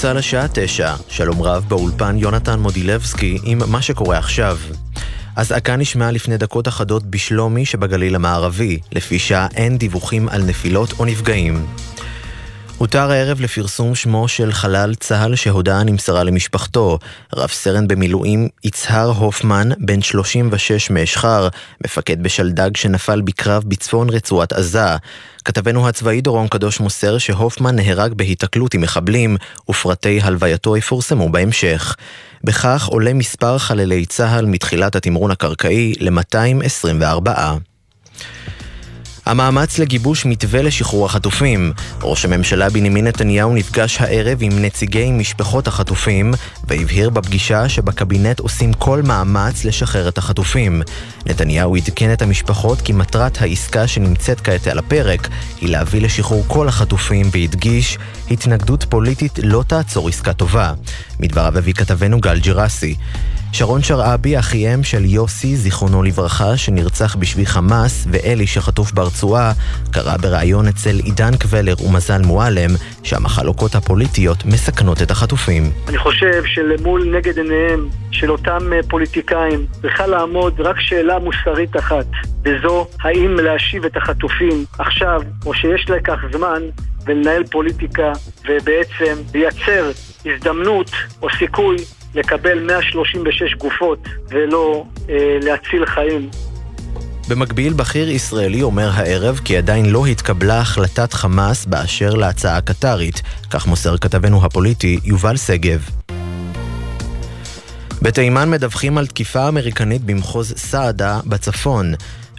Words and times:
צה"ל 0.00 0.16
השעה 0.16 0.46
תשע, 0.52 0.94
שלום 1.08 1.42
רב 1.42 1.64
באולפן 1.68 2.16
יונתן 2.18 2.58
מודילבסקי 2.58 3.38
עם 3.42 3.58
מה 3.66 3.82
שקורה 3.82 4.18
עכשיו. 4.18 4.58
אזעקה 5.36 5.76
נשמעה 5.76 6.10
לפני 6.10 6.36
דקות 6.36 6.68
אחדות 6.68 7.06
בשלומי 7.06 7.64
שבגליל 7.66 8.14
המערבי, 8.14 8.78
לפי 8.92 9.18
שעה 9.18 9.46
אין 9.54 9.78
דיווחים 9.78 10.28
על 10.28 10.42
נפילות 10.42 10.92
או 10.98 11.04
נפגעים. 11.04 11.66
הותר 12.78 13.10
הערב 13.10 13.40
לפרסום 13.40 13.94
שמו 13.94 14.28
של 14.28 14.52
חלל 14.52 14.94
צה"ל 14.94 15.34
שהודעה 15.34 15.84
נמסרה 15.84 16.24
למשפחתו. 16.24 16.98
רב 17.36 17.48
סרן 17.48 17.88
במילואים 17.88 18.48
יצהר 18.64 19.08
הופמן, 19.08 19.68
בן 19.78 20.02
36 20.02 20.90
מאשחר, 20.90 21.48
מפקד 21.84 22.22
בשלדג 22.22 22.76
שנפל 22.76 23.20
בקרב 23.20 23.64
בצפון 23.66 24.10
רצועת 24.10 24.52
עזה. 24.52 24.96
כתבנו 25.44 25.88
הצבאי 25.88 26.20
דורון 26.20 26.48
קדוש 26.48 26.80
מוסר 26.80 27.18
שהופמן 27.18 27.76
נהרג 27.76 28.12
בהיתקלות 28.12 28.74
עם 28.74 28.80
מחבלים, 28.80 29.36
ופרטי 29.70 30.20
הלווייתו 30.22 30.76
יפורסמו 30.76 31.28
בהמשך. 31.28 31.96
בכך 32.44 32.86
עולה 32.86 33.14
מספר 33.14 33.58
חללי 33.58 34.06
צה"ל 34.06 34.46
מתחילת 34.46 34.96
התמרון 34.96 35.30
הקרקעי 35.30 35.94
ל-224. 36.00 37.30
המאמץ 39.28 39.78
לגיבוש 39.78 40.26
מתווה 40.26 40.62
לשחרור 40.62 41.06
החטופים. 41.06 41.72
ראש 42.02 42.24
הממשלה 42.24 42.70
בנימין 42.70 43.06
נתניהו 43.06 43.54
נפגש 43.54 44.00
הערב 44.00 44.38
עם 44.40 44.62
נציגי 44.62 45.10
משפחות 45.10 45.66
החטופים, 45.66 46.34
והבהיר 46.64 47.10
בפגישה 47.10 47.68
שבקבינט 47.68 48.40
עושים 48.40 48.72
כל 48.72 49.02
מאמץ 49.02 49.64
לשחרר 49.64 50.08
את 50.08 50.18
החטופים. 50.18 50.82
נתניהו 51.26 51.76
עדכן 51.76 52.12
את 52.12 52.22
המשפחות 52.22 52.80
כי 52.80 52.92
מטרת 52.92 53.42
העסקה 53.42 53.86
שנמצאת 53.86 54.40
כעת 54.40 54.66
על 54.66 54.78
הפרק 54.78 55.28
היא 55.60 55.68
להביא 55.68 56.00
לשחרור 56.00 56.44
כל 56.46 56.68
החטופים, 56.68 57.26
והדגיש, 57.32 57.98
התנגדות 58.30 58.84
פוליטית 58.88 59.38
לא 59.42 59.64
תעצור 59.66 60.08
עסקה 60.08 60.32
טובה. 60.32 60.72
מדבריו 61.20 61.58
הביא 61.58 61.74
כתבנו 61.74 62.20
גל 62.20 62.38
ג'רסי. 62.38 62.94
שרון 63.52 63.82
שרעבי, 63.82 64.38
אחיהם 64.38 64.82
של 64.82 65.04
יוסי, 65.04 65.56
זיכרונו 65.56 66.02
לברכה, 66.02 66.56
שנרצח 66.56 67.16
בשבי 67.16 67.46
חמאס, 67.46 68.06
ואלי 68.10 68.46
שחטוף 68.46 68.92
ברצועה, 68.92 69.52
קרא 69.90 70.16
בריאיון 70.16 70.68
אצל 70.68 70.96
עידן 71.04 71.36
קבלר 71.36 71.74
ומזל 71.86 72.22
מועלם, 72.22 72.70
שהמחלוקות 73.02 73.74
הפוליטיות 73.74 74.44
מסכנות 74.44 75.02
את 75.02 75.10
החטופים. 75.10 75.62
אני 75.88 75.98
חושב 75.98 76.42
שלמול 76.44 77.16
נגד 77.16 77.38
עיניהם 77.38 77.88
של 78.10 78.30
אותם 78.30 78.72
אה, 78.72 78.80
פוליטיקאים 78.88 79.66
צריכה 79.82 80.06
לעמוד 80.06 80.60
רק 80.60 80.80
שאלה 80.80 81.18
מוסרית 81.18 81.76
אחת, 81.76 82.06
וזו 82.44 82.86
האם 83.00 83.36
להשיב 83.36 83.84
את 83.84 83.96
החטופים 83.96 84.64
עכשיו, 84.78 85.20
או 85.46 85.54
שיש 85.54 85.90
לכך 85.90 86.18
זמן, 86.32 86.62
ולנהל 87.06 87.44
פוליטיקה, 87.44 88.12
ובעצם 88.48 89.14
לייצר 89.34 89.90
הזדמנות 90.26 90.90
או 91.22 91.28
סיכוי 91.38 91.76
לקבל 92.14 92.58
136 92.66 93.54
גופות 93.54 93.98
ולא 94.28 94.84
אה, 95.10 95.38
להציל 95.42 95.86
חיים. 95.86 96.30
במקביל, 97.28 97.72
בכיר 97.72 98.10
ישראלי 98.10 98.62
אומר 98.62 98.90
הערב 98.94 99.40
כי 99.44 99.56
עדיין 99.56 99.86
לא 99.86 100.06
התקבלה 100.06 100.60
החלטת 100.60 101.12
חמאס 101.12 101.66
באשר 101.66 102.14
להצעה 102.14 102.56
הקטרית, 102.56 103.22
כך 103.50 103.66
מוסר 103.66 103.96
כתבנו 103.96 104.44
הפוליטי 104.44 104.98
יובל 105.04 105.36
שגב. 105.36 105.88
בתימן 108.02 108.50
מדווחים 108.50 108.98
על 108.98 109.06
תקיפה 109.06 109.48
אמריקנית 109.48 110.04
במחוז 110.04 110.54
סעדה 110.56 111.20
בצפון. 111.26 111.94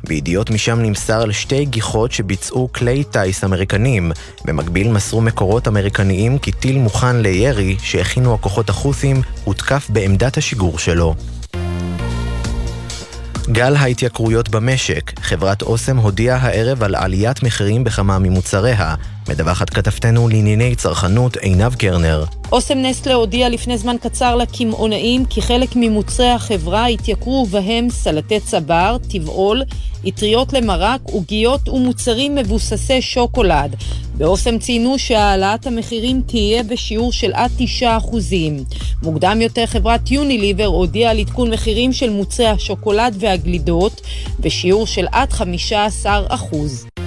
בידיעות 0.07 0.49
משם 0.49 0.79
נמסר 0.79 1.21
על 1.21 1.31
שתי 1.31 1.65
גיחות 1.65 2.11
שביצעו 2.11 2.69
כלי 2.73 3.03
טיס 3.03 3.43
אמריקנים. 3.43 4.11
במקביל 4.45 4.91
מסרו 4.91 5.21
מקורות 5.21 5.67
אמריקניים 5.67 6.37
כי 6.37 6.51
טיל 6.51 6.77
מוכן 6.77 7.15
לירי 7.15 7.75
שהכינו 7.81 8.33
הכוחות 8.33 8.69
החות'ים 8.69 9.21
הותקף 9.43 9.87
בעמדת 9.89 10.37
השיגור 10.37 10.79
שלו. 10.79 11.15
גל 13.51 13.75
ההתייקרויות 13.75 14.49
במשק, 14.49 15.19
חברת 15.19 15.61
אוסם 15.61 15.97
הודיעה 15.97 16.37
הערב 16.37 16.83
על 16.83 16.95
עליית 16.95 17.43
מחירים 17.43 17.83
בכמה 17.83 18.19
ממוצריה. 18.19 18.95
מדווחת 19.29 19.69
כתבתנו 19.69 20.29
לענייני 20.29 20.75
צרכנות 20.75 21.37
עינב 21.37 21.75
קרנר. 21.75 22.23
אוסם 22.51 22.77
נסטלה 22.77 23.13
הודיע 23.13 23.49
לפני 23.49 23.77
זמן 23.77 23.95
קצר 24.01 24.35
לקמעונאים 24.35 25.25
כי 25.25 25.41
חלק 25.41 25.69
ממוצרי 25.75 26.29
החברה 26.29 26.85
התייקרו 26.85 27.45
ובהם 27.47 27.89
סלטי 27.89 28.39
צבר, 28.39 28.97
טבעול, 29.11 29.63
אטריות 30.07 30.53
למרק, 30.53 31.01
עוגיות 31.03 31.69
ומוצרים 31.69 32.35
מבוססי 32.35 33.01
שוקולד. 33.01 33.75
באוסם 34.17 34.59
ציינו 34.59 34.99
שהעלאת 34.99 35.67
המחירים 35.67 36.21
תהיה 36.25 36.63
בשיעור 36.63 37.11
של 37.11 37.31
עד 37.33 37.51
9%. 37.81 37.83
מוקדם 39.03 39.41
יותר 39.41 39.65
חברת 39.65 40.11
יוניליבר 40.11 40.65
הודיעה 40.65 41.11
על 41.11 41.19
עדכון 41.19 41.53
מחירים 41.53 41.93
של 41.93 42.09
מוצרי 42.09 42.47
השוקולד 42.47 43.15
והגלידות 43.19 44.01
בשיעור 44.39 44.87
של 44.87 45.05
עד 45.11 45.31
15%. 45.31 46.98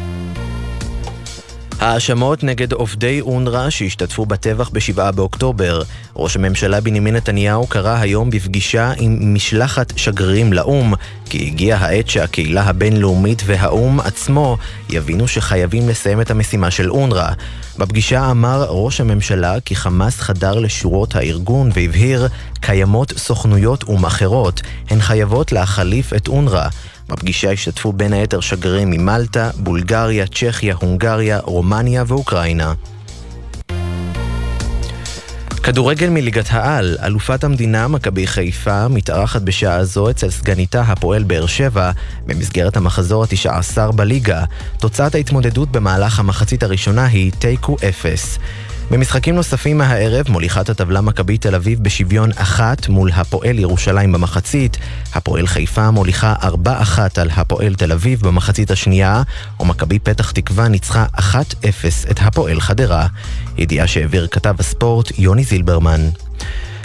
האשמות 1.83 2.45
נגד 2.45 2.73
עובדי 2.73 3.21
אונר"א 3.21 3.71
שהשתתפו 3.71 4.27
בטבח 4.27 4.69
ב-7 4.69 5.11
באוקטובר. 5.11 5.83
ראש 6.17 6.37
הממשלה 6.37 6.81
בנימין 6.81 7.17
נתניהו 7.17 7.67
קרא 7.67 7.97
היום 8.01 8.31
בפגישה 8.31 8.93
עם 8.97 9.35
משלחת 9.35 9.93
שגרירים 9.97 10.53
לאו"ם, 10.53 10.95
כי 11.25 11.47
הגיעה 11.47 11.87
העת 11.87 12.09
שהקהילה 12.09 12.63
הבינלאומית 12.63 13.43
והאו"ם 13.47 14.01
עצמו 14.01 14.57
יבינו 14.91 15.29
שחייבים 15.29 15.89
לסיים 15.89 16.21
את 16.21 16.31
המשימה 16.31 16.71
של 16.71 16.91
אונר"א. 16.91 17.33
בפגישה 17.79 18.31
אמר 18.31 18.67
ראש 18.69 19.01
הממשלה 19.01 19.61
כי 19.61 19.77
חמאס 19.77 20.21
חדר 20.21 20.59
לשורות 20.59 21.17
הארגון 21.17 21.71
והבהיר 21.75 22.29
קיימות 22.61 23.13
סוכנויות 23.17 23.83
או"ם 23.83 24.05
אחרות, 24.05 24.61
הן 24.91 25.01
חייבות 25.01 25.53
להחליף 25.53 26.13
את 26.13 26.29
אונר"א. 26.29 26.69
בפגישה 27.13 27.51
השתתפו 27.51 27.93
בין 27.93 28.13
היתר 28.13 28.41
שגרירים 28.41 28.91
ממלטה, 28.91 29.51
בולגריה, 29.57 30.27
צ'כיה, 30.27 30.75
הונגריה, 30.81 31.39
רומניה 31.39 32.05
ואוקראינה. 32.07 32.75
כדורגל 35.63 36.09
מליגת 36.09 36.47
העל, 36.51 36.97
אלופת 37.03 37.45
המדינה 37.45 37.89
מכבי 37.89 38.27
חיפה 38.27 38.89
מתארחת 38.89 39.43
בשעה 39.43 39.85
זו 39.85 40.11
אצל 40.11 40.31
סגניתה 40.31 40.81
הפועל 40.81 41.23
באר 41.23 41.47
שבע 41.47 41.91
במסגרת 42.27 42.77
המחזור 42.77 43.25
התשע 43.25 43.59
עשר 43.59 43.91
בליגה. 43.91 44.45
תוצאת 44.79 45.15
ההתמודדות 45.15 45.73
במהלך 45.73 46.19
המחצית 46.19 46.63
הראשונה 46.63 47.07
היא 47.07 47.33
תיקו 47.39 47.77
אפס. 47.89 48.39
במשחקים 48.93 49.35
נוספים 49.35 49.79
מהערב 49.79 50.27
מוליכת 50.29 50.69
הטבלה 50.69 51.01
מכבי 51.01 51.39
תל 51.39 51.55
אביב 51.55 51.83
בשוויון 51.83 52.31
אחת 52.37 52.89
מול 52.89 53.11
הפועל 53.15 53.59
ירושלים 53.59 54.13
במחצית, 54.13 54.77
הפועל 55.15 55.47
חיפה 55.47 55.91
מוליכה 55.91 56.35
ארבע 56.43 56.83
אחת 56.83 57.19
על 57.19 57.31
הפועל 57.37 57.75
תל 57.75 57.93
אביב 57.93 58.21
במחצית 58.21 58.71
השנייה, 58.71 59.23
ומכבי 59.61 59.99
פתח 59.99 60.31
תקווה 60.31 60.69
ניצחה 60.69 61.07
אחת 61.13 61.55
אפס 61.69 62.07
את 62.11 62.19
הפועל 62.23 62.61
חדרה. 62.61 63.07
ידיעה 63.59 63.87
שהעביר 63.87 64.27
כתב 64.27 64.55
הספורט 64.59 65.19
יוני 65.19 65.45
זילברמן. 65.45 66.09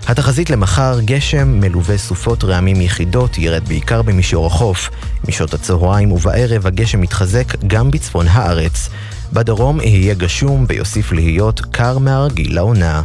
התחזית 0.07 0.49
למחר, 0.49 0.99
גשם 1.05 1.59
מלווה 1.59 1.97
סופות 1.97 2.43
רעמים 2.43 2.81
יחידות, 2.81 3.37
ירד 3.37 3.67
בעיקר 3.67 4.01
במישור 4.01 4.47
החוף. 4.47 4.89
משעות 5.27 5.53
הצהריים 5.53 6.11
ובערב 6.11 6.67
הגשם 6.67 7.01
מתחזק 7.01 7.53
גם 7.67 7.91
בצפון 7.91 8.27
הארץ. 8.27 8.89
בדרום 9.33 9.81
יהיה 9.81 10.13
גשום 10.13 10.65
ויוסיף 10.67 11.11
להיות 11.11 11.61
קר 11.71 11.97
מהרגיל 11.97 12.55
לעונה. 12.55 13.03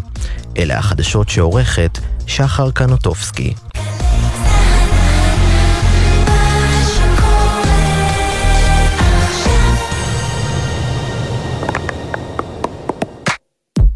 אלה 0.58 0.78
החדשות 0.78 1.28
שעורכת 1.28 1.98
שחר 2.26 2.70
קנוטובסקי. 2.70 3.54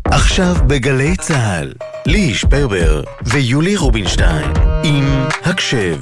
עכשיו 0.05 0.57
בגלי 0.67 1.17
צה"ל, 1.17 1.73
ליהי 2.07 2.35
שפרבר 2.35 3.03
ויולי 3.25 3.77
רובינשטיין 3.77 4.53
עם 4.85 5.27
הקשב. 5.45 5.99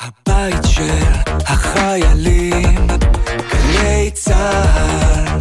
הבית 0.00 0.64
של 0.64 1.04
החיילים 1.46 2.86
גלי 3.72 4.10
צה"ל 4.10 5.38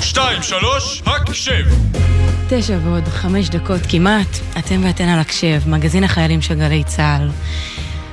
שתיים, 0.00 0.42
שלוש, 0.42 1.02
הקשב! 1.06 1.64
תשע 2.48 2.78
ועוד 2.84 3.04
חמש 3.08 3.48
דקות 3.48 3.80
כמעט, 3.88 4.26
אתם 4.58 4.80
ואתן 4.84 5.08
על 5.08 5.18
הקשב, 5.18 5.60
מגזין 5.66 6.04
החיילים 6.04 6.42
של 6.42 6.54
גלי 6.54 6.84
צה"ל. 6.84 7.30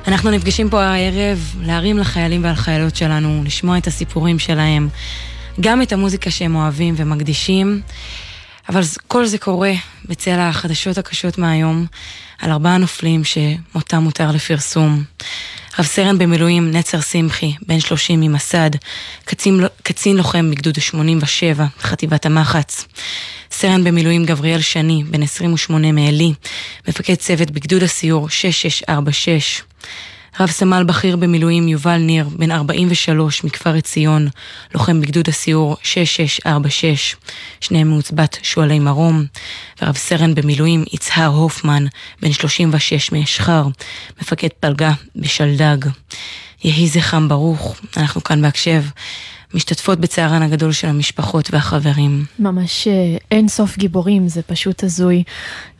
אנחנו 0.07 0.31
נפגשים 0.31 0.69
פה 0.69 0.83
הערב 0.83 1.55
להרים 1.61 1.97
לחיילים 1.97 2.43
ולחיילות 2.45 2.95
שלנו, 2.95 3.41
לשמוע 3.45 3.77
את 3.77 3.87
הסיפורים 3.87 4.39
שלהם, 4.39 4.89
גם 5.61 5.81
את 5.81 5.93
המוזיקה 5.93 6.31
שהם 6.31 6.55
אוהבים 6.55 6.93
ומקדישים. 6.97 7.81
אבל 8.69 8.81
כל 9.07 9.25
זה 9.25 9.37
קורה 9.37 9.71
בצל 10.05 10.39
החדשות 10.39 10.97
הקשות 10.97 11.37
מהיום 11.37 11.85
על 12.39 12.51
ארבעה 12.51 12.77
נופלים 12.77 13.21
שמותם 13.23 13.97
מותר 13.97 14.31
לפרסום. 14.31 15.03
רב 15.79 15.85
סרן 15.85 16.17
במילואים 16.17 16.71
נצר 16.71 17.01
שמחי, 17.01 17.53
בן 17.67 17.79
30 17.79 18.19
ממסד, 18.19 18.69
קצין, 19.25 19.59
קצין 19.83 20.17
לוחם 20.17 20.51
בגדוד 20.51 20.79
87, 20.79 21.65
חטיבת 21.79 22.25
המחץ. 22.25 22.85
סרן 23.51 23.83
במילואים 23.83 24.25
גבריאל 24.25 24.61
שני, 24.61 25.03
בן 25.03 25.23
28 25.23 25.91
מעלי, 25.91 26.33
מפקד 26.87 27.15
צוות 27.15 27.51
בגדוד 27.51 27.83
הסיור 27.83 28.29
6646. 28.29 29.61
רב 30.39 30.49
סמל 30.49 30.83
בכיר 30.83 31.15
במילואים 31.15 31.67
יובל 31.67 31.97
ניר, 31.97 32.29
בן 32.29 32.51
43 32.51 33.43
מכפר 33.43 33.75
עציון, 33.75 34.27
לוחם 34.73 35.01
בגדוד 35.01 35.29
הסיור 35.29 35.77
6646, 35.83 37.15
שניהם 37.61 37.87
מעוצבת 37.87 38.37
שועלי 38.43 38.79
מרום, 38.79 39.25
ורב 39.81 39.95
סרן 39.95 40.35
במילואים 40.35 40.83
יצהר 40.93 41.27
הופמן, 41.27 41.85
בן 42.21 42.31
36 42.31 43.11
מאשחר, 43.11 43.63
מפקד 44.21 44.47
פלגה 44.59 44.91
בשלדג. 45.15 45.77
יהי 46.63 46.87
זכרם 46.87 47.29
ברוך, 47.29 47.75
אנחנו 47.97 48.23
כאן 48.23 48.41
בהקשב. 48.41 48.83
משתתפות 49.53 49.99
בצערן 49.99 50.41
הגדול 50.41 50.71
של 50.71 50.87
המשפחות 50.87 51.53
והחברים. 51.53 52.25
ממש 52.39 52.87
אה, 52.87 53.17
אין 53.31 53.47
סוף 53.47 53.77
גיבורים, 53.77 54.27
זה 54.27 54.41
פשוט 54.41 54.83
הזוי. 54.83 55.23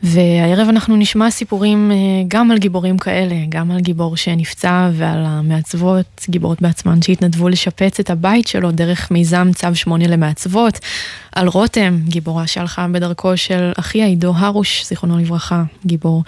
והערב 0.02 0.68
אנחנו 0.68 0.96
נשמע 0.96 1.30
סיפורים 1.30 1.90
אה, 1.92 1.96
גם 2.28 2.50
על 2.50 2.58
גיבורים 2.58 2.98
כאלה, 2.98 3.34
גם 3.48 3.70
על 3.70 3.80
גיבור 3.80 4.16
שנפצע 4.16 4.90
ועל 4.92 5.24
המעצבות, 5.26 6.26
גיבורות 6.28 6.62
בעצמן 6.62 7.02
שהתנדבו 7.02 7.48
לשפץ 7.48 8.00
את 8.00 8.10
הבית 8.10 8.46
שלו 8.46 8.70
דרך 8.70 9.10
מיזם 9.10 9.50
צו 9.54 9.74
שמונה 9.74 10.06
למעצבות. 10.06 10.78
על 11.32 11.48
רותם, 11.48 11.98
גיבורה 12.04 12.46
שהלכה 12.46 12.86
בדרכו 12.92 13.36
של 13.36 13.72
אחיה 13.78 14.06
עידו 14.06 14.32
הרוש, 14.36 14.84
זיכרונו 14.86 15.18
לברכה, 15.18 15.62
גיבור. 15.86 16.22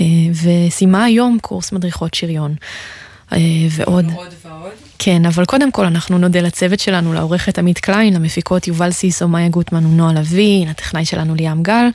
אה, 0.00 0.06
וסיימה 0.42 1.04
היום 1.04 1.38
קורס 1.42 1.72
מדריכות 1.72 2.14
שריון. 2.14 2.54
ועוד. 3.70 4.04
ועוד 4.10 4.34
ועוד. 4.44 4.85
כן, 4.98 5.26
אבל 5.26 5.44
קודם 5.44 5.70
כל 5.70 5.84
אנחנו 5.84 6.18
נודה 6.18 6.40
לצוות 6.40 6.80
שלנו, 6.80 7.12
לעורכת 7.12 7.58
עמית 7.58 7.78
קליין, 7.78 8.14
למפיקות 8.14 8.68
יובל 8.68 8.90
סיסו, 8.90 9.28
מאיה 9.28 9.48
גוטמן 9.48 9.86
ונועה 9.86 10.12
לביא, 10.12 10.66
לטכנאי 10.68 11.04
שלנו 11.04 11.34
ליאם 11.34 11.62
גל. 11.62 11.86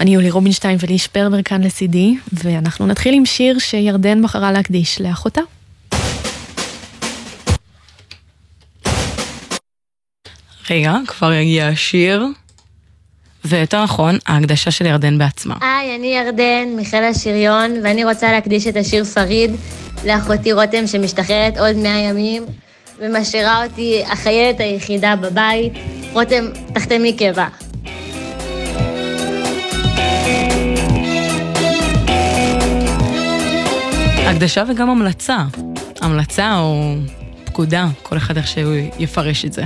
אני 0.00 0.14
יולי 0.14 0.30
רובינשטיין 0.30 0.78
ולי 0.80 0.98
שפרבר 0.98 1.42
כאן 1.42 1.62
לצידי, 1.62 2.14
ואנחנו 2.32 2.86
נתחיל 2.86 3.14
עם 3.14 3.26
שיר 3.26 3.58
שירדן 3.58 4.22
בחרה 4.22 4.52
להקדיש 4.52 5.00
לאחותה. 5.00 5.40
רגע, 10.70 10.94
כבר 11.06 11.32
יגיע 11.32 11.68
השיר. 11.68 12.26
ויותר 13.44 13.82
נכון, 13.84 14.18
ההקדשה 14.26 14.70
של 14.70 14.86
ירדן 14.86 15.18
בעצמה. 15.18 15.54
היי, 15.60 15.96
אני 15.96 16.06
ירדן, 16.06 16.76
מיכאל 16.76 17.04
השריון, 17.04 17.70
ואני 17.84 18.04
רוצה 18.04 18.32
להקדיש 18.32 18.66
את 18.66 18.76
השיר 18.76 19.04
פריד 19.04 19.50
לאחותי 20.04 20.52
רותם 20.52 20.86
שמשתחררת 20.86 21.58
עוד 21.58 21.76
מאה 21.76 21.98
ימים, 21.98 22.44
ומשאירה 22.98 23.64
אותי 23.64 24.02
החיילת 24.06 24.60
היחידה 24.60 25.16
בבית. 25.16 25.72
רותם, 26.12 26.44
תחתמי 26.74 27.16
קבע. 27.16 27.46
הקדשה 34.26 34.64
וגם 34.68 34.90
המלצה. 34.90 35.36
המלצה 36.00 36.58
או 36.58 36.94
פקודה, 37.44 37.86
כל 38.02 38.16
אחד 38.16 38.36
איך 38.36 38.46
שהוא 38.46 38.74
יפרש 38.98 39.44
את 39.44 39.52
זה. 39.52 39.64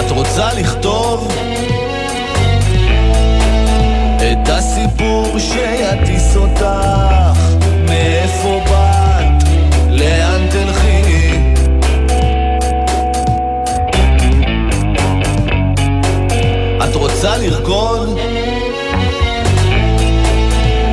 את 0.00 0.10
רוצה 0.10 0.54
לכתוב 0.54 0.87
את 4.48 4.52
הסיפור 4.52 5.38
שיטיס 5.38 6.36
אותך. 6.36 6.64
מאיפה 7.88 8.60
באת, 8.70 9.48
לאן 9.90 10.46
תלכי? 10.50 11.32
את 16.84 16.94
רוצה 16.94 17.36
לרקוד? 17.36 18.18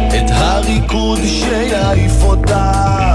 את 0.08 0.32
הריקוד 0.32 1.20
שיעיף 1.26 2.24
אותך 2.24 3.15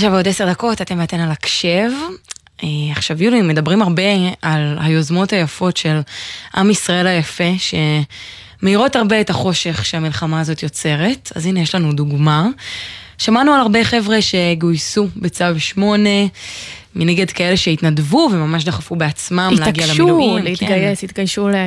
תשע 0.00 0.10
ועוד 0.12 0.28
עשר 0.28 0.50
דקות, 0.50 0.82
אתם 0.82 0.98
ואתן 1.00 1.20
על 1.20 1.30
הקשב. 1.30 1.90
אה, 2.62 2.68
עכשיו 2.90 3.22
יולי, 3.22 3.42
מדברים 3.42 3.82
הרבה 3.82 4.02
על 4.42 4.76
היוזמות 4.80 5.32
היפות 5.32 5.76
של 5.76 6.00
עם 6.56 6.70
ישראל 6.70 7.06
היפה, 7.06 7.44
שמאירות 8.60 8.96
הרבה 8.96 9.20
את 9.20 9.30
החושך 9.30 9.84
שהמלחמה 9.84 10.40
הזאת 10.40 10.62
יוצרת. 10.62 11.32
אז 11.34 11.46
הנה 11.46 11.60
יש 11.60 11.74
לנו 11.74 11.92
דוגמה. 11.92 12.48
שמענו 13.18 13.52
על 13.52 13.60
הרבה 13.60 13.84
חבר'ה 13.84 14.18
שגויסו 14.22 15.08
בצו 15.16 15.44
8, 15.58 16.08
מנגד 16.94 17.30
כאלה 17.30 17.56
שהתנדבו 17.56 18.28
וממש 18.32 18.64
דחפו 18.64 18.96
בעצמם 18.96 19.52
להגיע 19.58 19.86
למילואים. 19.86 20.36
התעקשו 20.36 20.64
להתגייס, 20.64 21.04
התגיישו 21.04 21.48
לה... 21.48 21.66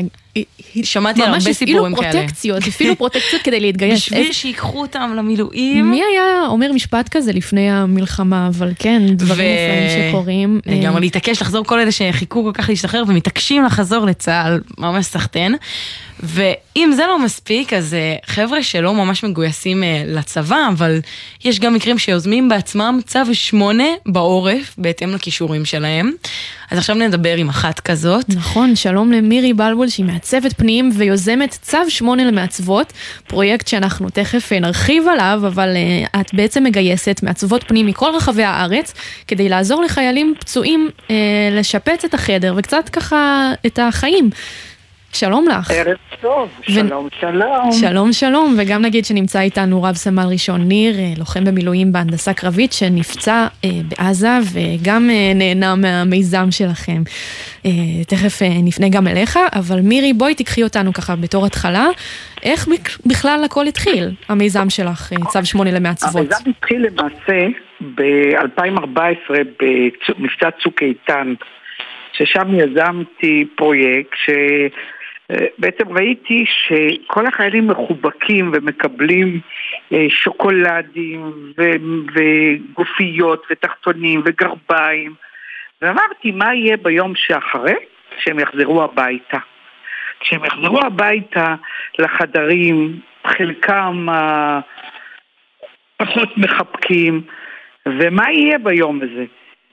שמעתי 0.84 1.24
על 1.24 1.30
הרבה 1.30 1.54
סיפורים 1.54 1.96
כאלה. 1.96 2.08
ממש 2.08 2.12
הפעילו 2.12 2.22
פרוטקציות, 2.22 2.64
הפעילו 2.68 2.96
פרוטקציות 2.96 3.42
כדי 3.42 3.60
להתגייס. 3.60 4.00
בשביל 4.04 4.32
שיקחו 4.32 4.82
אותם 4.82 5.14
למילואים. 5.18 5.92
מי 5.92 6.02
היה 6.12 6.48
אומר 6.48 6.72
משפט 6.74 7.10
כזה 7.10 7.32
לפני 7.32 7.72
המלחמה, 7.72 8.48
אבל 8.48 8.72
כן, 8.80 9.02
דברים 9.08 9.48
נפלאים 9.48 10.10
שקורים. 10.12 10.60
אה, 10.68 10.74
לגמרי 10.74 11.02
להתעקש 11.02 11.42
לחזור 11.42 11.66
כל 11.66 11.80
אלה 11.80 11.92
שחיכו 11.92 12.44
כל 12.44 12.52
כך 12.54 12.70
להשתחרר 12.70 13.04
ומתעקשים 13.08 13.64
לחזור 13.64 14.06
לצה"ל, 14.06 14.62
ממש 14.78 15.06
סחטיין. 15.06 15.56
ואם 16.24 16.92
זה 16.96 17.06
לא 17.08 17.20
מספיק, 17.20 17.74
אז 17.74 17.94
אה, 17.94 18.16
חבר'ה 18.26 18.64
שלא 18.64 18.94
ממש 18.94 19.24
מגויסים 19.24 19.84
אה, 19.84 20.04
לצבא, 20.06 20.68
אבל 20.72 21.00
יש 21.44 21.60
גם 21.60 21.74
מקרים 21.74 22.00
שיוזמים 22.00 22.50
בעצמם 22.50 23.00
צו 23.06 23.20
8 23.34 23.84
בעורף, 24.06 24.76
בהתאם 24.78 25.16
לכישורים 25.16 25.66
שלהם. 25.66 26.12
אז 26.72 26.78
עכשיו 26.78 26.96
נדבר 26.96 27.36
עם 27.36 27.50
אחת 27.50 27.80
כזאת. 27.80 28.26
נכון, 28.30 28.76
שלום 28.76 29.12
למירי 29.12 29.54
בלבול 29.54 29.90
שהיא 29.90 30.06
מעצבת 30.06 30.54
פנים 30.58 30.92
ויוזמת 30.94 31.58
צו 31.62 31.78
8 31.90 32.26
למעצבות, 32.26 32.94
פרויקט 33.28 33.68
שאנחנו 33.68 34.10
תכף 34.10 34.54
אה, 34.54 34.60
נרחיב 34.60 35.08
עליו, 35.08 35.42
אבל 35.48 35.70
את 36.22 36.34
בעצם 36.34 36.64
מגייסת 36.64 37.20
מעצבות 37.24 37.64
פנים 37.68 37.86
מכל 37.86 38.12
רחבי 38.16 38.44
הארץ, 38.44 38.94
כדי 39.28 39.50
לעזור 39.50 39.84
לחיילים 39.84 40.34
פצועים 40.40 40.90
לשפץ 41.52 42.06
את 42.06 42.14
החדר 42.14 42.54
וקצת 42.58 42.90
ככה 42.90 43.52
את 43.66 43.80
החיים. 43.82 44.30
שלום 45.14 45.46
לך. 45.48 45.72
ערב 45.72 45.98
טוב, 46.22 46.50
שלום 46.62 47.08
שלום. 47.20 47.72
שלום 47.72 48.14
שלום, 48.14 48.56
וגם 48.60 48.82
נגיד 48.82 49.06
שנמצא 49.06 49.40
איתנו 49.42 49.84
רב 49.84 49.96
סמל 49.96 50.24
ראשון 50.32 50.62
ניר, 50.62 51.00
אה, 51.00 51.14
לוחם 51.18 51.44
במילואים 51.44 51.92
בהנדסה 51.92 52.34
קרבית, 52.34 52.74
שנפצע 52.74 53.48
אה, 53.66 53.70
בעזה 53.88 54.30
וגם 54.54 55.10
אה, 55.10 55.32
נהנה 55.36 55.76
מהמיזם 55.76 56.52
שלכם. 56.52 57.02
אה, 57.66 57.72
תכף 58.08 58.42
אה, 58.42 58.48
נפנה 58.64 58.90
גם 58.90 59.08
אליך, 59.08 59.40
אבל 59.56 59.80
מירי, 59.82 60.14
בואי 60.14 60.36
תיקחי 60.36 60.64
אותנו 60.64 60.94
ככה 60.94 61.16
בתור 61.16 61.46
התחלה. 61.46 61.88
איך 62.44 62.68
בכ- 62.68 62.98
בכלל 63.06 63.42
הכל 63.46 63.68
התחיל, 63.68 64.12
המיזם 64.30 64.70
שלך, 64.70 65.14
אה, 65.14 65.26
צו 65.32 65.46
8 65.46 65.72
למעצבות? 65.72 66.16
המיזם 66.16 66.50
התחיל 66.50 66.86
למעשה 66.88 67.48
ב-2014 67.96 69.34
במבצע 69.60 70.50
צוק 70.64 70.82
איתן, 70.84 71.34
ששם 72.18 72.48
יזמתי 72.60 73.46
פרויקט 73.56 74.18
שבעצם 75.34 75.98
ראיתי 75.98 76.46
שכל 76.46 77.26
החיילים 77.26 77.68
מחובקים 77.68 78.52
ומקבלים 78.54 79.40
אה, 79.94 80.06
שוקולדים 80.10 81.34
ו- 81.58 82.14
וגופיות 82.16 83.46
ותחתונים 83.52 84.22
וגרביים 84.26 85.14
ואמרתי 85.82 86.32
מה 86.32 86.56
יהיה 86.56 86.78
ביום 86.78 87.16
שאחרי 87.16 87.76
שהם 88.18 88.40
יחזרו 88.40 88.84
הביתה. 88.84 89.38
כשהם 90.20 90.46
יחזרו 90.46 90.80
הביתה 90.86 91.56
לחדרים, 92.00 93.00
חלקם 93.28 94.10
ה- 94.10 94.60
פחות 95.98 96.38
מחבקים, 96.38 97.22
ומה 97.86 98.32
יהיה 98.32 98.58
ביום 98.58 99.00
הזה? 99.02 99.26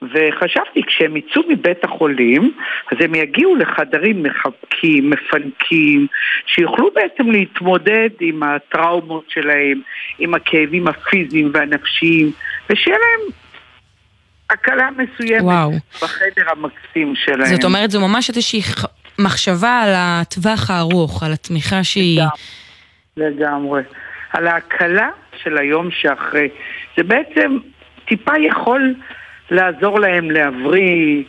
וחשבתי, 0.03 0.83
כשהם 0.87 1.17
יצאו 1.17 1.43
מבית 1.49 1.85
החולים, 1.85 2.53
אז 2.93 2.99
הם 3.01 3.15
יגיעו 3.15 3.57
לחדרים 3.57 4.23
מחבקים, 4.23 5.11
מפנקים, 5.11 6.07
שיוכלו 6.47 6.91
בעצם 6.95 7.31
להתמודד 7.31 8.11
עם 8.21 8.43
הטראומות 8.43 9.25
שלהם, 9.29 9.81
עם 10.19 10.35
הכאבים 10.35 10.89
הפיזיים 10.89 11.51
והנפשיים, 11.55 12.33
ושיהיה 12.71 12.97
להם 12.99 13.31
הקלה 14.51 14.89
מסוימת 14.91 15.43
וואו. 15.43 15.71
בחדר 16.03 16.51
המקסים 16.51 17.15
שלהם. 17.17 17.55
זאת 17.55 17.65
אומרת, 17.65 17.91
זו 17.91 18.09
ממש 18.09 18.29
איזושהי 18.29 18.61
מחשבה 19.19 19.81
על 19.81 19.93
הטווח 19.95 20.71
הארוך, 20.71 21.23
על 21.23 21.33
התמיכה 21.33 21.85
שהיא... 21.85 22.21
לגמרי. 23.17 23.83
על 24.33 24.47
ההקלה 24.47 25.09
של 25.43 25.59
היום 25.59 25.91
שאחרי. 25.91 26.49
זה 26.97 27.03
בעצם 27.03 27.59
טיפה 28.09 28.33
יכול 28.39 28.95
לעזור 29.51 30.01
להם 30.01 30.31
להבריא, 30.31 31.23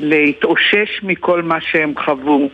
להתאושש 0.00 1.02
מכל 1.02 1.42
מה 1.42 1.60
שהם 1.60 1.92
חוו. 2.04 2.50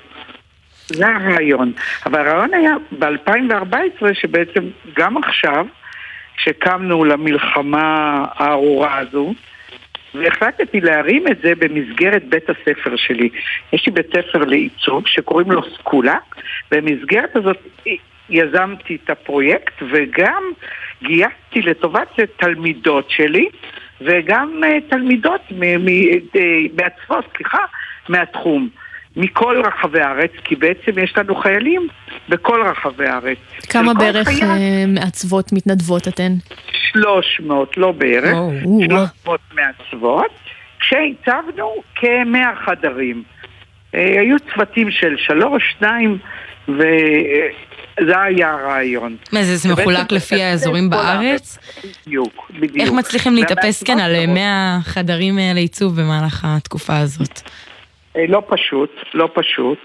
זה 0.87 1.07
הרעיון. 1.07 1.73
אבל 2.07 2.21
הרעיון 2.21 2.55
היה 2.55 2.75
ב-2014, 2.99 4.15
שבעצם 4.15 4.65
גם 4.97 5.17
עכשיו, 5.17 5.67
כשקמנו 6.37 7.05
למלחמה 7.05 8.25
הארורה 8.35 8.99
הזו, 8.99 9.35
והחלטתי 10.15 10.81
להרים 10.81 11.29
את 11.29 11.39
זה 11.43 11.53
במסגרת 11.59 12.25
בית 12.25 12.51
הספר 12.51 12.97
שלי. 12.97 13.29
יש 13.73 13.87
לי 13.87 13.93
בית 13.93 14.07
ספר 14.07 14.45
לעיצוב 14.45 15.03
שקוראים 15.07 15.51
לו 15.51 15.63
סקולה, 15.79 16.17
במסגרת 16.71 17.37
הזאת 17.37 17.59
יזמתי 18.31 18.99
את 19.05 19.11
הפרויקט 19.11 19.83
וגם 19.93 20.43
גייסתי 21.03 21.63
לטובת 21.63 22.09
זה 22.19 22.25
תלמידות 22.37 23.11
שלי 23.11 23.49
וגם 24.01 24.61
uh, 24.63 24.91
תלמידות 24.91 25.41
uh, 25.51 25.55
מעצבות, 26.77 27.25
סליחה, 27.37 27.59
מהתחום. 28.09 28.69
מכל 29.17 29.63
רחבי 29.67 30.01
הארץ, 30.01 30.31
כי 30.45 30.57
בעצם 30.57 30.99
יש 30.99 31.17
לנו 31.17 31.35
חיילים 31.35 31.89
בכל 32.29 32.63
רחבי 32.67 33.07
הארץ. 33.07 33.39
כמה 33.71 33.95
בערך 33.95 34.29
חייל 34.29 34.51
אה, 34.51 34.85
מעצבות 34.89 35.53
מתנדבות 35.53 36.09
אתן? 36.09 36.33
300, 36.73 37.77
לא 37.77 37.93
בערך, 37.93 38.35
או, 38.35 38.51
300 38.87 39.41
מעצבות, 39.55 40.31
כשהצבנו 40.81 41.75
כמאה 41.95 42.57
חדרים. 42.65 43.23
אה, 43.95 44.21
היו 44.21 44.37
צוותים 44.55 44.91
של 44.91 45.17
שלוש, 45.19 45.75
שניים, 45.79 46.19
וזה 48.03 48.21
היה 48.23 48.51
הרעיון. 48.51 49.17
מה 49.33 49.43
זה, 49.43 49.57
זה 49.57 49.73
מחולק 49.73 50.13
לפי 50.13 50.43
האזורים 50.43 50.91
בארץ? 50.91 51.59
בדיוק, 52.07 52.51
בדיוק. 52.51 52.77
איך 52.77 52.93
מצליחים 52.93 53.35
להתאפס 53.35 53.83
כן 53.83 53.99
על 53.99 54.13
והמעצבות 54.13 54.35
100 54.35 54.79
חדרים 54.85 55.39
אה, 55.39 55.51
לעיצוב 55.55 56.01
במהלך 56.01 56.45
התקופה 56.45 56.99
הזאת? 56.99 57.41
אה, 58.17 58.25
לא 58.29 58.43
פשוט, 58.49 58.91
לא 59.15 59.29
פשוט. 59.35 59.79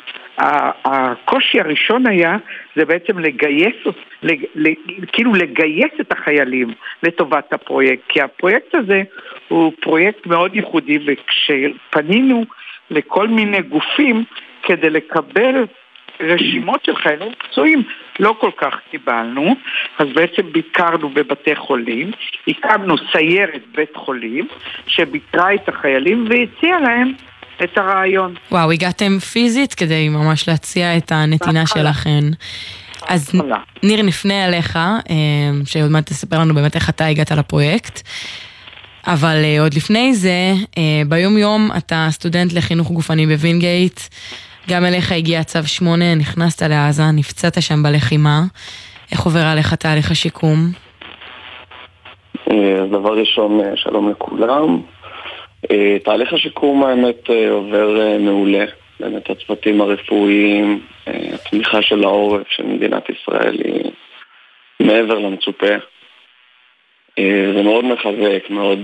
הקושי 0.86 1.60
הראשון 1.60 2.08
היה, 2.08 2.38
זה 2.76 2.86
בעצם 2.86 3.20
לגייס, 3.20 3.76
לג- 4.24 4.74
כאילו 5.12 5.34
לגייס 5.34 5.92
את 6.02 6.12
החיילים 6.12 6.74
לטובת 7.04 7.54
הפרויקט, 7.54 8.04
כי 8.10 8.22
הפרויקט 8.22 8.76
הזה 8.76 9.02
הוא 9.48 9.72
פרויקט 9.82 10.26
מאוד 10.26 10.56
ייחודי, 10.56 11.00
וכשפנינו 11.08 12.44
לכל 12.92 13.28
מיני 13.28 13.62
גופים 13.62 14.24
כדי 14.64 14.90
לקבל 14.90 15.66
רשימות 16.22 16.86
של 16.86 16.96
חיילים 16.96 17.32
פצועים, 17.40 17.84
לא 18.20 18.36
כל 18.40 18.52
כך 18.58 18.74
קיבלנו, 18.92 19.56
אז 20.00 20.08
בעצם 20.16 20.52
ביקרנו 20.52 21.10
בבתי 21.10 21.56
חולים, 21.56 22.12
הקמנו 22.48 22.96
סיירת 23.12 23.62
בית 23.76 23.96
חולים 23.96 24.48
שביקרה 24.88 25.54
את 25.54 25.70
החיילים 25.70 26.28
והציעה 26.30 26.80
להם 26.80 27.14
את 27.64 27.78
הרעיון. 27.78 28.36
וואו, 28.52 28.72
הגעתם 28.72 29.20
פיזית 29.20 29.74
כדי 29.74 30.10
ממש 30.10 30.48
להציע 30.48 30.98
את 30.98 31.12
הנתינה 31.12 31.68
שלכן. 31.68 32.24
אז 33.08 33.32
ניר, 33.84 34.02
נפנה 34.02 34.46
אליך, 34.46 34.76
אה, 34.76 35.14
שעוד 35.66 35.92
מעט 35.92 36.06
תספר 36.06 36.40
לנו 36.40 36.54
באמת 36.54 36.76
איך 36.76 36.90
אתה 36.90 37.06
הגעת 37.06 37.32
לפרויקט. 37.32 38.02
אבל 39.08 39.42
אה, 39.44 39.62
עוד 39.62 39.74
לפני 39.74 40.14
זה, 40.14 40.54
אה, 40.78 41.02
ביום 41.08 41.38
יום 41.38 41.70
אתה 41.78 42.08
סטודנט 42.10 42.54
לחינוך 42.54 42.92
גופני 42.92 43.28
בווינגייט, 43.28 44.00
גם 44.70 44.86
אליך 44.86 45.12
הגיע 45.12 45.44
צו 45.44 45.60
8, 45.68 46.16
נכנסת 46.16 46.62
לעזה, 46.62 47.04
נפצעת 47.14 47.54
שם 47.62 47.84
בלחימה. 47.84 48.42
איך 49.12 49.22
עובר 49.26 49.40
עליך 49.40 49.74
תהליך 49.74 50.12
השיקום? 50.12 50.58
אה, 52.52 52.82
אז 52.82 52.90
דבר 52.90 53.20
ראשון, 53.20 53.60
אה, 53.60 53.76
שלום 53.76 54.10
לכולם. 54.10 54.82
אה, 55.72 55.98
תהליך 56.04 56.34
השיקום 56.34 56.84
האמת 56.84 57.30
עובר 57.50 58.18
מעולה. 58.20 58.66
באמת 59.00 59.30
הצוותים 59.30 59.82
הרפואיים, 59.82 60.82
התמיכה 61.08 61.82
של 61.82 62.04
העורף 62.04 62.48
של 62.50 62.64
מדינת 62.64 63.04
ישראל 63.10 63.58
היא 63.64 63.92
מעבר 64.80 65.20
למצופה. 65.20 65.76
זה 67.56 67.62
מאוד 67.64 67.86
מחזק, 67.86 68.50
מאוד 68.50 68.80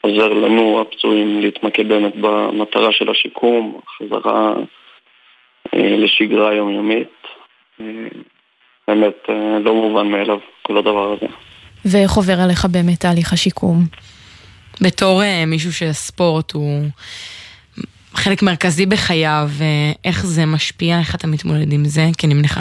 עוזר 0.00 0.32
לנו 0.32 0.80
הפצועים 0.80 1.40
להתמקד 1.40 1.88
באמת 1.88 2.16
במטרה 2.16 2.92
של 2.92 3.10
השיקום, 3.10 3.80
חזרה 3.98 4.52
אה, 4.56 4.62
לשגרה 5.74 6.54
יומיומית. 6.54 7.08
אה, 7.80 7.84
באמת 8.88 9.16
אה, 9.28 9.58
לא 9.58 9.74
מובן 9.74 10.06
מאליו 10.06 10.38
כל 10.62 10.78
הדבר 10.78 11.12
הזה. 11.12 11.26
ואיך 11.84 12.12
עובר 12.12 12.40
עליך 12.40 12.64
באמת 12.64 13.00
תהליך 13.00 13.32
השיקום? 13.32 13.84
בתור 14.80 15.22
אה, 15.22 15.44
מישהו 15.46 15.72
שספורט 15.72 16.52
הוא 16.52 16.84
חלק 18.14 18.42
מרכזי 18.42 18.86
בחייו, 18.86 19.48
אה, 19.60 19.92
איך 20.04 20.26
זה 20.26 20.46
משפיע, 20.46 20.98
איך 20.98 21.14
אתה 21.14 21.26
מתמודד 21.26 21.72
עם 21.72 21.84
זה? 21.84 22.02
כי 22.18 22.26
אני 22.26 22.34
מניחה, 22.34 22.60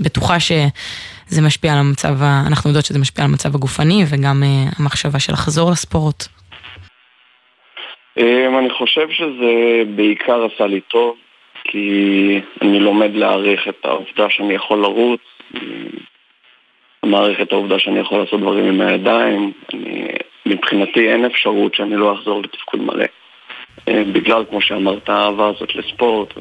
בטוחה 0.00 0.40
שזה 0.40 1.42
משפיע 1.42 1.72
על 1.72 1.78
המצב, 1.78 2.14
אנחנו 2.46 2.70
יודעות 2.70 2.84
שזה 2.84 2.98
משפיע 2.98 3.24
על 3.24 3.30
המצב 3.30 3.54
הגופני 3.54 4.04
וגם 4.08 4.42
אה, 4.42 4.70
המחשבה 4.78 5.18
של 5.18 5.32
לחזור 5.32 5.70
לספורט. 5.70 6.24
אני 8.58 8.70
חושב 8.70 9.08
שזה 9.10 9.82
בעיקר 9.96 10.46
עשה 10.54 10.66
לי 10.66 10.80
טוב, 10.80 11.16
כי 11.70 12.40
אני 12.62 12.80
לומד 12.80 13.14
להעריך 13.14 13.68
את 13.68 13.84
העובדה 13.84 14.30
שאני 14.30 14.54
יכול 14.54 14.78
לרוץ, 14.78 15.20
אני 15.54 17.10
מעריך 17.10 17.40
את 17.40 17.52
העובדה 17.52 17.78
שאני 17.78 17.98
יכול 17.98 18.18
לעשות 18.18 18.40
דברים 18.40 18.64
עם 18.64 18.80
הידיים, 18.80 19.52
אני, 19.74 20.08
מבחינתי 20.46 21.08
אין 21.08 21.24
אפשרות 21.24 21.74
שאני 21.74 21.96
לא 21.96 22.14
אחזור 22.14 22.42
לתפקוד 22.42 22.80
מלא. 22.80 23.04
אה, 23.88 24.02
בגלל, 24.12 24.44
כמו 24.50 24.60
שאמרת, 24.60 25.08
האהבה 25.08 25.48
הזאת 25.48 25.74
לספורט 25.74 26.34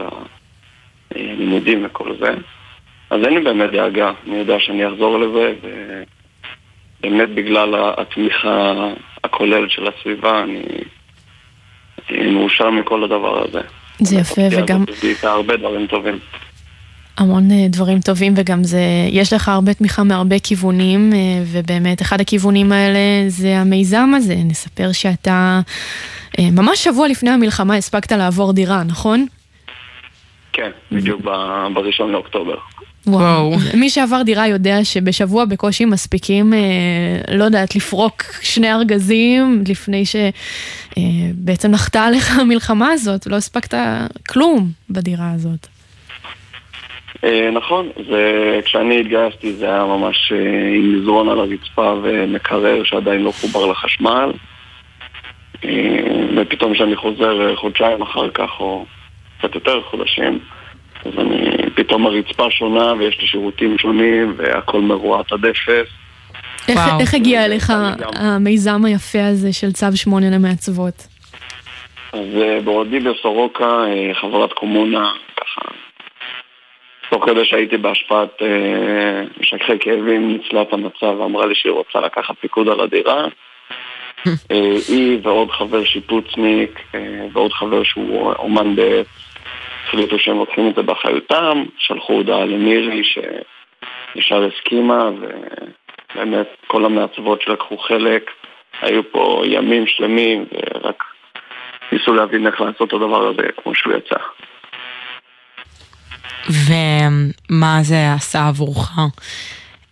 והלימודים 1.16 1.86
וכל 1.86 2.16
זה. 2.20 2.34
אז 3.10 3.24
אין 3.24 3.34
לי 3.34 3.40
באמת 3.40 3.72
דאגה, 3.72 4.12
אני 4.28 4.38
יודע 4.38 4.60
שאני 4.60 4.88
אחזור 4.88 5.20
לזה, 5.20 5.54
ובאמת 7.02 7.30
בגלל 7.30 7.76
התמיכה 7.98 8.74
הכוללת 9.24 9.72
של 9.72 9.88
הסביבה, 9.88 10.44
אני 10.44 10.62
אני 12.10 12.32
מאושר 12.32 12.70
מכל 12.70 13.04
הדבר 13.04 13.44
הזה. 13.44 13.62
זה 14.00 14.16
יפה, 14.16 14.42
וגם 14.52 14.84
הרבה 15.24 15.58
דברים 15.58 15.88
טובים. 15.88 16.20
המון 17.18 17.52
אה, 17.52 17.66
דברים 17.70 18.02
טובים, 18.02 18.34
וגם 18.38 18.64
זה, 18.64 18.82
יש 19.12 19.34
לך 19.34 19.50
הרבה 19.50 19.74
תמיכה 19.74 20.04
מהרבה 20.04 20.40
כיוונים, 20.40 21.14
אה, 21.14 21.18
ובאמת 21.46 22.02
אחד 22.02 22.22
הכיוונים 22.22 22.72
האלה 22.72 23.00
זה 23.28 23.58
המיזם 23.58 24.10
הזה. 24.16 24.36
נספר 24.36 24.92
שאתה, 24.92 25.62
אה, 26.40 26.52
ממש 26.52 26.84
שבוע 26.84 27.08
לפני 27.08 27.30
המלחמה 27.30 27.76
הספקת 27.76 28.12
לעבור 28.12 28.54
דירה, 28.54 28.84
נכון? 28.84 29.26
כן, 30.58 30.72
בדיוק 30.92 31.22
בראשון 31.74 32.12
לאוקטובר. 32.12 32.56
וואו. 33.08 33.52
מי 33.80 33.90
שעבר 33.90 34.22
דירה 34.22 34.48
יודע 34.48 34.84
שבשבוע 34.84 35.46
בקושי 35.46 35.86
מספיקים, 35.86 36.54
אה, 36.54 36.60
לא 37.36 37.44
יודעת, 37.44 37.76
לפרוק 37.76 38.24
שני 38.42 38.74
ארגזים 38.74 39.64
לפני 39.68 40.04
שבעצם 40.06 41.72
נחתה 41.72 42.04
עליך 42.04 42.40
המלחמה 42.40 42.92
הזאת, 42.92 43.28
לא 43.28 43.36
הספקת 43.36 43.78
כלום 44.30 44.70
בדירה 44.90 45.32
הזאת. 45.36 45.68
אה, 47.24 47.50
נכון, 47.54 47.90
זה, 48.10 48.60
כשאני 48.66 49.00
התגייסתי 49.00 49.54
זה 49.54 49.66
היה 49.66 49.84
ממש 49.84 50.32
אה, 50.36 50.68
עם 50.76 51.00
מזרון 51.00 51.30
על 51.30 51.40
הרצפה 51.40 51.94
ומקרר 52.04 52.84
שעדיין 52.84 53.22
לא 53.22 53.32
חובר 53.32 53.66
לחשמל. 53.66 54.32
אה, 55.66 56.26
ופתאום 56.38 56.74
כשאני 56.74 56.96
חוזר 56.96 57.50
אה, 57.50 57.56
חודשיים 57.56 58.02
אחר 58.02 58.30
כך, 58.30 58.50
או 58.60 58.86
קצת 59.38 59.56
יותר 59.56 59.82
חודשים, 59.82 60.40
אז 61.06 61.12
אני, 61.18 61.70
פתאום 61.76 62.06
הרצפה 62.06 62.52
שונה 62.52 62.94
ויש 63.00 63.22
לי 63.22 63.28
שירותים 63.28 63.78
שונים 63.78 64.34
והכל 64.38 64.82
מרועט 64.82 65.32
עד 65.32 65.46
אפס. 65.46 65.90
איך, 67.00 67.14
הגיע 67.14 67.46
אליך 67.46 67.74
המיזם 68.16 68.86
היפה 68.86 69.26
הזה 69.26 69.54
של 69.54 69.72
צו 69.72 69.86
8 69.96 70.30
למעצבות? 70.30 71.08
אז 72.14 72.42
אה, 72.42 72.60
בעודי 72.64 73.00
בסורוקה, 73.00 73.86
אה, 73.88 74.14
חברת 74.14 74.54
קומונה, 74.54 75.12
ככה, 75.38 75.62
תוך 77.10 77.26
כדי 77.26 77.46
שהייתי 77.46 77.78
בהשפעת 77.78 78.42
אה, 78.42 79.24
משככי 79.40 79.80
כאבים, 79.80 80.28
ניצלה 80.28 80.62
את 80.62 80.74
המצב 80.74 81.20
ואמרה 81.20 81.46
לי 81.46 81.56
שהיא 81.56 81.72
רוצה 81.72 82.00
לקחת 82.00 82.36
פיקוד 82.42 82.68
על 82.68 82.82
הדירה. 82.82 83.28
היא 84.90 85.20
ועוד 85.24 85.52
חבר 85.52 85.86
שיפוצניק 85.86 86.82
ועוד 87.34 87.52
חבר 87.54 87.84
שהוא 87.84 88.34
אומן 88.34 88.76
בעץ 88.76 89.08
החליטו 89.88 90.20
שהם 90.20 90.38
לוקחים 90.38 90.70
את 90.70 90.76
זה 90.76 90.82
באחריותם, 90.82 91.64
שלחו 91.78 92.14
הודעה 92.14 92.46
למירי 92.46 93.02
שישר 93.04 94.44
הסכימה 94.44 95.10
ובאמת 95.10 96.48
כל 96.68 96.86
המעצבות 96.86 97.42
שלקחו 97.42 97.78
חלק 97.78 98.32
היו 98.82 99.12
פה 99.12 99.44
ימים 99.46 99.88
שלמים 99.88 100.46
ורק 100.52 101.04
ניסו 101.92 102.14
להבין 102.14 102.48
איך 102.48 102.62
לעשות 102.62 102.88
את 102.88 102.94
הדבר 102.94 103.28
הזה 103.28 103.48
כמו 103.64 103.76
שהוא 103.76 103.94
יצא. 103.94 104.20
ומה 106.50 107.80
זה 107.82 108.14
עשה 108.14 108.48
עבורך? 108.48 108.92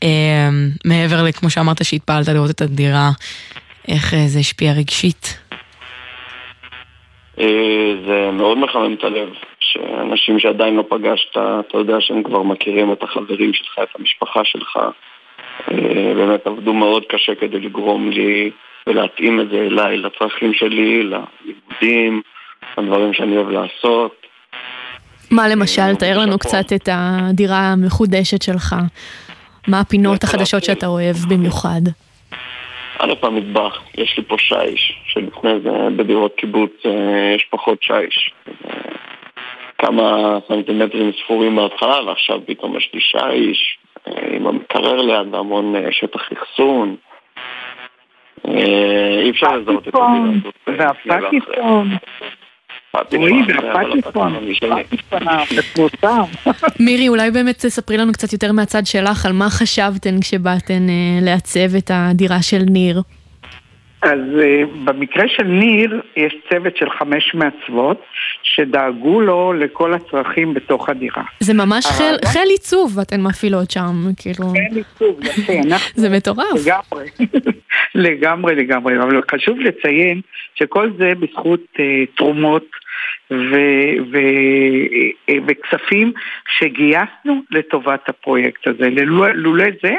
אה, 0.04 0.50
מעבר 0.86 1.24
לכמו 1.24 1.50
שאמרת 1.50 1.84
שהתפעלת 1.86 2.28
לראות 2.28 2.50
את 2.52 2.62
הדירה, 2.62 3.10
איך 3.88 4.14
אה, 4.14 4.28
זה 4.28 4.40
השפיע 4.40 4.72
רגשית? 4.72 5.40
אה, 7.40 7.94
זה 8.08 8.30
מאוד 8.32 8.58
מחמם 8.58 8.94
את 8.94 9.04
הלב, 9.04 9.30
שאנשים 9.76 10.40
שעדיין 10.40 10.76
לא 10.76 10.84
פגשת, 10.90 11.32
אתה 11.32 11.78
יודע 11.78 11.96
שהם 12.00 12.24
כבר 12.24 12.44
מכירים 12.44 12.94
את 12.94 13.04
החברים 13.04 13.54
שלך, 13.54 13.80
את 13.84 14.00
המשפחה 14.00 14.42
שלך. 14.44 14.78
אה, 15.72 16.14
באמת 16.16 16.48
עבדו 16.48 16.74
מאוד 16.74 17.04
קשה 17.10 17.36
כדי 17.36 17.60
לגרום 17.60 18.10
לי 18.10 18.52
ולהתאים 18.88 19.42
את 19.42 19.50
זה 19.50 19.58
אליי, 19.58 19.98
לצרכים 19.98 20.54
שלי, 20.54 21.04
ללימודים, 21.04 22.22
לדברים 22.78 23.14
שאני 23.14 23.38
אוהב 23.38 23.50
לעשות. 23.50 24.26
מה 25.32 25.48
למשל, 25.48 25.82
אה, 25.82 25.96
תאר 25.96 26.18
לנו. 26.18 26.40
קצת 26.40 26.74
את 26.76 26.90
הדירה 26.92 27.60
המחודשת 27.60 28.42
שלך. 28.42 28.76
מה 29.68 29.80
הפינות 29.80 30.24
החדשות 30.24 30.54
להתחיל. 30.54 30.76
שאתה 30.76 30.88
אוהב 30.88 31.16
במיוחד? 31.30 31.82
א', 33.00 33.14
המטבח, 33.22 33.82
יש 33.98 34.18
לי 34.18 34.24
פה 34.24 34.36
שיש, 34.40 34.94
שלפני 35.06 35.60
זה 35.64 35.70
בדירות 35.96 36.36
קיבוץ 36.38 36.72
אה, 36.86 37.36
יש 37.36 37.48
פחות 37.50 37.84
שיש. 37.84 38.32
כמה 39.78 40.38
סנטימטרים 40.48 41.12
ספורים 41.24 41.56
בהתחלה, 41.56 42.04
ועכשיו 42.08 42.40
פתאום 42.46 42.78
יש 42.78 42.90
לי 42.94 43.00
שיש 43.02 43.78
אה, 44.08 44.36
עם 44.36 44.48
המקרר 44.48 45.02
ליד 45.02 45.34
והמון 45.34 45.76
אה, 45.76 45.92
שטח 45.92 46.22
אחסון. 46.34 46.96
אה, 48.48 49.20
אי 49.22 49.30
אפשר 49.30 49.58
לזהות 49.58 49.88
את 49.88 49.94
הדירה 50.68 50.90
הזאת. 50.90 51.24
הפטיפון 52.94 54.36
המפורסם. 55.12 56.22
מירי, 56.86 57.08
אולי 57.08 57.32
באמת 57.32 57.56
תספרי 57.56 57.98
לנו 57.98 58.12
קצת 58.14 58.34
יותר 58.34 58.52
מהצד 58.52 58.86
שלך 58.86 59.26
על 59.26 59.34
מה 59.34 59.50
חשבתן 59.50 60.20
כשבאתן 60.22 60.88
לעצב 61.22 61.76
את 61.78 61.92
הדירה 61.94 62.42
של 62.42 62.62
ניר. 62.70 63.02
אז 64.06 64.20
uh, 64.20 64.68
במקרה 64.84 65.24
של 65.28 65.44
ניר 65.44 66.02
יש 66.16 66.36
צוות 66.50 66.78
של 66.78 66.90
חמש 66.90 67.36
מעצבות 67.36 68.02
שדאגו 68.44 69.22
לו 69.22 69.54
לכל 69.54 69.94
הצרכים 69.94 70.54
בתוך 70.54 70.90
הדירה. 70.90 71.24
זה 71.40 71.54
ממש 71.54 71.86
חיל, 71.86 72.06
הרעיון- 72.06 72.26
חיל 72.26 72.50
עיצוב 72.50 73.00
אתן 73.00 73.22
מפעילות 73.22 73.72
שם, 73.72 73.94
כאילו, 74.18 74.54
אין 74.56 74.76
עיצוב, 74.76 75.20
יפה, 75.24 75.54
אנחנו 75.72 76.02
זה 76.02 76.10
מטורף. 76.10 76.66
לגמרי, 76.66 77.06
לגמרי, 77.96 78.56
לגמרי, 78.56 78.98
אבל 78.98 79.22
חשוב 79.32 79.60
לציין 79.60 80.22
שכל 80.56 80.90
זה 80.98 81.12
בזכות 81.20 81.62
uh, 81.76 81.80
תרומות 82.18 82.66
ו- 83.32 83.96
ו- 84.12 84.86
אה, 85.30 85.36
וכספים 85.48 86.12
שגייסנו 86.60 87.42
לטובת 87.52 88.10
הפרויקט 88.10 88.68
הזה. 88.68 88.90
לולא 89.36 89.66
זה 89.84 89.94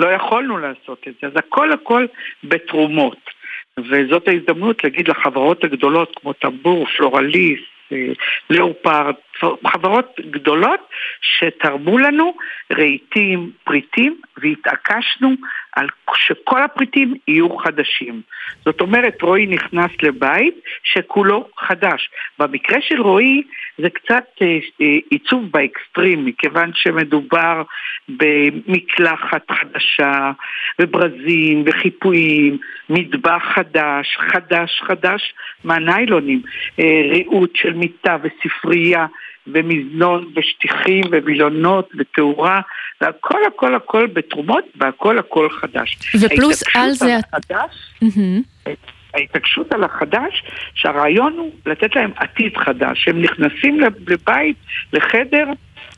לא 0.00 0.08
יכולנו 0.08 0.58
לעשות 0.58 1.04
את 1.08 1.12
זה, 1.22 1.26
אז 1.26 1.32
הכל 1.36 1.72
הכל 1.72 2.06
בתרומות. 2.44 3.31
וזאת 3.78 4.28
ההזדמנות 4.28 4.84
להגיד 4.84 5.08
לחברות 5.08 5.64
הגדולות 5.64 6.18
כמו 6.20 6.32
טמבור, 6.32 6.86
פלורליסט, 6.96 7.71
לאופרד, 8.50 9.14
חברות 9.66 10.20
גדולות 10.30 10.80
שתרמו 11.20 11.98
לנו 11.98 12.34
רהיטים, 12.72 13.50
פריטים, 13.64 14.20
והתעקשנו 14.36 15.34
על 15.72 15.86
שכל 16.14 16.62
הפריטים 16.62 17.14
יהיו 17.28 17.56
חדשים. 17.56 18.20
זאת 18.64 18.80
אומרת, 18.80 19.22
רועי 19.22 19.46
נכנס 19.46 19.90
לבית 20.02 20.54
שכולו 20.82 21.48
חדש. 21.58 22.10
במקרה 22.38 22.78
של 22.80 23.00
רועי 23.00 23.42
זה 23.78 23.90
קצת 23.90 24.24
אה, 24.42 24.58
אה, 24.80 24.96
עיצוב 25.10 25.44
באקסטרים, 25.50 26.24
מכיוון 26.24 26.70
שמדובר 26.74 27.62
במקלחת 28.08 29.50
חדשה, 29.50 30.30
וברזים, 30.78 31.64
וחיפויים, 31.66 32.58
מטבח 32.90 33.42
חדש, 33.54 34.16
חדש 34.16 34.82
חדש 34.86 35.34
מהניילונים, 35.64 36.42
אה, 36.80 37.02
ריהוט 37.10 37.56
של 37.56 37.72
מיטה 37.82 38.16
וספרייה. 38.22 39.06
ומזנון 39.46 40.32
ושטיחים 40.36 41.04
ומילונות 41.10 41.88
ותאורה 41.98 42.60
והכל 43.00 43.38
הכל 43.46 43.74
הכל 43.74 44.06
בתרומות 44.06 44.64
והכל 44.76 45.18
הכל 45.18 45.48
חדש. 45.50 46.16
ופלוס 46.20 46.62
על 46.74 46.90
זה... 46.90 47.16
החדש, 47.16 47.94
מהמם. 48.02 48.42
ההתעקשות 49.14 49.72
על 49.72 49.84
החדש, 49.84 50.44
שהרעיון 50.74 51.32
הוא 51.32 51.52
לתת 51.66 51.96
להם 51.96 52.10
עתיד 52.16 52.56
חדש. 52.56 53.08
הם 53.08 53.22
נכנסים 53.22 53.80
לבית, 54.06 54.56
לחדר, 54.92 55.44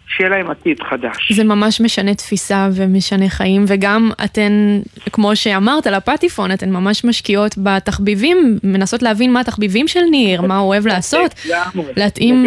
שיהיה 0.09 0.31
להם 0.31 0.51
עתיד 0.51 0.83
חדש. 0.83 1.33
זה 1.33 1.45
ממש 1.45 1.81
משנה 1.81 2.14
תפיסה 2.14 2.69
ומשנה 2.77 3.29
חיים, 3.29 3.64
וגם 3.69 4.11
אתן, 4.25 4.81
כמו 5.12 5.37
שאמרת, 5.37 5.87
על 5.87 5.95
הפטיפון, 5.95 6.53
אתן 6.53 6.71
ממש 6.71 7.05
משקיעות 7.05 7.55
בתחביבים, 7.59 8.59
מנסות 8.64 9.03
להבין 9.03 9.33
מה 9.33 9.40
התחביבים 9.40 9.88
של 9.88 10.01
ניר, 10.11 10.43
מה 10.43 10.59
הוא 10.59 10.69
אוהב 10.69 10.87
לעשות, 10.87 11.35
להתאים, 11.97 12.47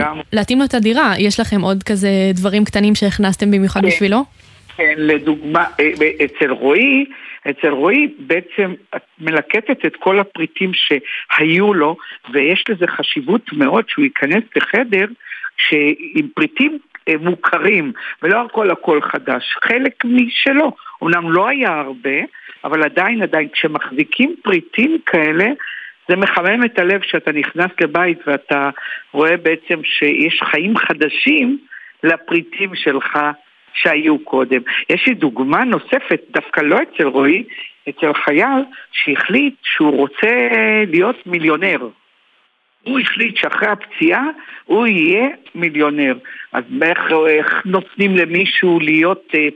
לו 0.60 0.66
את 0.66 0.74
הדירה. 0.74 1.14
יש 1.20 1.40
לכם 1.40 1.62
עוד 1.62 1.84
כזה 1.84 2.10
דברים 2.34 2.66
קטנים 2.66 2.96
שהכנסתם 2.96 3.52
במיוחד 3.52 3.82
כן. 3.82 3.88
בשבילו? 3.88 4.24
כן, 4.78 4.94
לדוגמה, 4.98 5.64
אה, 5.80 5.90
אה, 6.02 6.26
אצל 6.26 6.52
רועי, 6.52 7.06
אצל 7.50 7.70
רועי 7.70 8.08
בעצם 8.20 8.74
את 8.96 9.02
מלקטת 9.20 9.86
את 9.86 9.96
כל 10.00 10.20
הפריטים 10.20 10.72
שהיו 10.74 11.74
לו, 11.74 11.98
ויש 12.34 12.64
לזה 12.70 12.88
חשיבות 12.88 13.54
מאוד 13.54 13.86
שהוא 13.88 14.06
ייכנס 14.06 14.44
לחדר 14.56 15.06
שעם 15.58 16.28
פריטים 16.36 16.78
מוכרים, 17.20 17.92
ולא 18.24 18.42
הכל 18.42 18.72
הכל 18.72 19.02
חדש, 19.02 19.58
חלק 19.64 20.06
משלו. 20.06 20.72
אמנם 21.04 21.32
לא 21.32 21.48
היה 21.48 21.80
הרבה, 21.80 22.20
אבל 22.64 22.84
עדיין, 22.84 23.22
עדיין, 23.22 23.48
כשמחזיקים 23.50 24.36
פריטים 24.44 24.98
כאלה, 25.06 25.46
זה 26.10 26.16
מחמם 26.16 26.66
את 26.66 26.80
הלב 26.80 27.02
שאתה 27.02 27.32
נכנס 27.32 27.72
לבית 27.82 28.20
ואתה 28.28 28.70
רואה 29.12 29.38
בעצם 29.38 29.84
שיש 29.84 30.42
חיים 30.44 30.78
חדשים 30.78 31.58
לפריטים 32.04 32.76
שלך 32.76 33.20
שהיו 33.74 34.20
קודם. 34.20 34.62
יש 34.90 35.08
לי 35.08 35.14
דוגמה 35.14 35.64
נוספת, 35.64 36.22
דווקא 36.32 36.62
לא 36.62 36.80
אצל 36.82 37.08
רועי, 37.08 37.44
אצל 37.90 38.14
חייל 38.14 38.64
שהחליט 38.92 39.54
שהוא 39.64 39.98
רוצה 39.98 40.48
להיות 40.88 41.28
מיליונר. 41.28 41.88
הוא 42.88 43.00
החליט 43.00 43.38
שאחרי 43.38 43.68
הפציעה 43.70 44.24
הוא 44.66 44.88
יהיה 44.88 45.28
מיליונר. 45.56 46.18
אז 46.52 46.64
איך, 46.82 47.00
איך 47.30 47.62
נותנים 47.66 48.18
למישהו 48.18 48.80
להיות, 48.80 49.24
אה, 49.36 49.48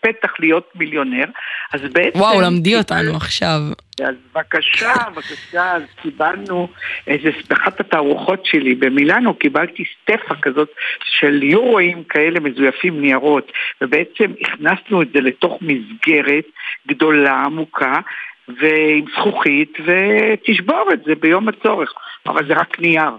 פתח 0.00 0.32
להיות 0.38 0.68
מיליונר? 0.74 1.24
אז 1.72 1.80
בעצם... 1.92 2.18
וואו, 2.18 2.40
למדי 2.40 2.76
אותנו 2.76 3.16
עכשיו. 3.16 3.60
אז 4.04 4.14
בבקשה, 4.34 4.94
בבקשה, 5.12 5.72
אז 5.72 5.82
קיבלנו 6.02 6.68
איזה, 7.06 7.30
באחת 7.48 7.80
התערוכות 7.80 8.46
שלי 8.46 8.74
במילאנו 8.74 9.34
קיבלתי 9.34 9.84
סטפה 10.02 10.34
כזאת 10.42 10.68
של 11.04 11.42
יורואים 11.42 12.04
כאלה 12.04 12.40
מזויפים 12.40 13.00
ניירות, 13.00 13.52
ובעצם 13.80 14.32
הכנסנו 14.40 15.02
את 15.02 15.08
זה 15.14 15.20
לתוך 15.20 15.58
מסגרת 15.62 16.44
גדולה, 16.88 17.42
עמוקה, 17.44 18.00
ועם 18.48 19.04
זכוכית, 19.18 19.72
ותשבור 19.80 20.88
את 20.92 20.98
זה 21.06 21.14
ביום 21.14 21.48
הצורך, 21.48 21.92
אבל 22.26 22.46
זה 22.46 22.54
רק 22.54 22.80
נייר. 22.80 23.10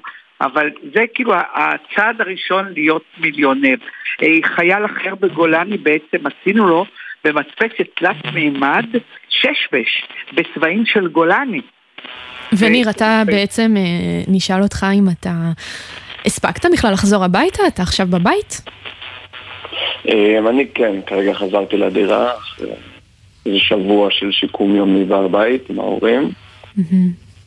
אבל 0.41 0.69
זה 0.93 1.01
כאילו 1.13 1.33
הצעד 1.35 2.21
הראשון 2.21 2.73
להיות 2.73 3.03
מיליונר. 3.17 3.75
אה, 4.23 4.27
חייל 4.43 4.85
אחר 4.85 5.15
בגולני 5.15 5.77
בעצם 5.77 6.17
עשינו 6.27 6.67
לו 6.67 6.85
במדפסת 7.23 7.87
תלת 7.95 8.25
מימד 8.33 8.85
ששבש 9.29 10.07
בצבעים 10.33 10.85
של 10.85 11.07
גולני. 11.07 11.61
וניר, 12.59 12.89
אתה 12.89 13.23
בעצם, 13.25 13.73
אה, 13.77 13.81
נשאל 14.27 14.61
אותך 14.61 14.85
אם 14.93 15.05
אתה... 15.19 15.31
הספקת 16.25 16.65
בכלל 16.73 16.93
לחזור 16.93 17.23
הביתה? 17.23 17.63
אתה 17.67 17.81
עכשיו 17.83 18.07
בבית? 18.07 18.61
אה, 20.09 20.49
אני 20.49 20.67
כן, 20.73 21.01
כרגע 21.05 21.33
חזרתי 21.33 21.77
לדירה, 21.77 22.31
איזה 23.47 23.59
שבוע 23.59 24.07
של 24.11 24.31
שיקום 24.31 24.75
יומי 24.75 25.05
בבית 25.05 25.69
עם 25.69 25.79
ההורים. 25.79 26.31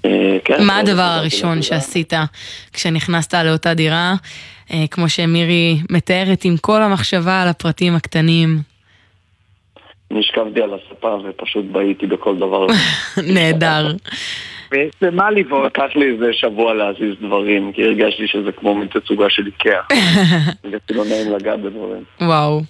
אה, 0.04 0.38
כן, 0.44 0.64
מה 0.64 0.72
כרגע 0.72 0.90
הדבר 0.90 1.02
הראשון. 1.02 1.62
שעשית 1.62 2.12
כשנכנסת 2.72 3.34
לאותה 3.34 3.74
דירה? 3.74 4.14
אה, 4.72 4.84
כמו 4.90 5.08
שמירי 5.08 5.78
מתארת 5.90 6.44
עם 6.44 6.56
כל 6.56 6.82
המחשבה 6.82 7.42
על 7.42 7.48
הפרטים 7.48 7.94
הקטנים. 7.94 8.58
נשכבתי 10.10 10.62
על 10.62 10.70
הספה 10.74 11.18
ופשוט 11.24 11.64
בהיתי 11.64 12.06
בכל 12.06 12.36
דבר. 12.36 12.66
נהדר. 13.34 13.92
ומה 15.02 15.30
לבעוט? 15.30 15.66
לקח 15.66 15.96
לי 15.96 16.12
איזה 16.12 16.32
שבוע 16.32 16.74
להזיז 16.74 17.14
דברים, 17.20 17.72
כי 17.72 17.84
הרגשתי 17.84 18.26
שזה 18.26 18.52
כמו 18.52 18.74
מין 18.74 18.88
תצוגה 18.88 19.30
של 19.30 19.46
איקאה. 19.46 19.82
זה 20.70 20.76
אפילו 20.84 21.04
נעים 21.04 21.32
לגעת 21.32 21.60
בדברים. 21.60 22.04
וואו. 22.20 22.62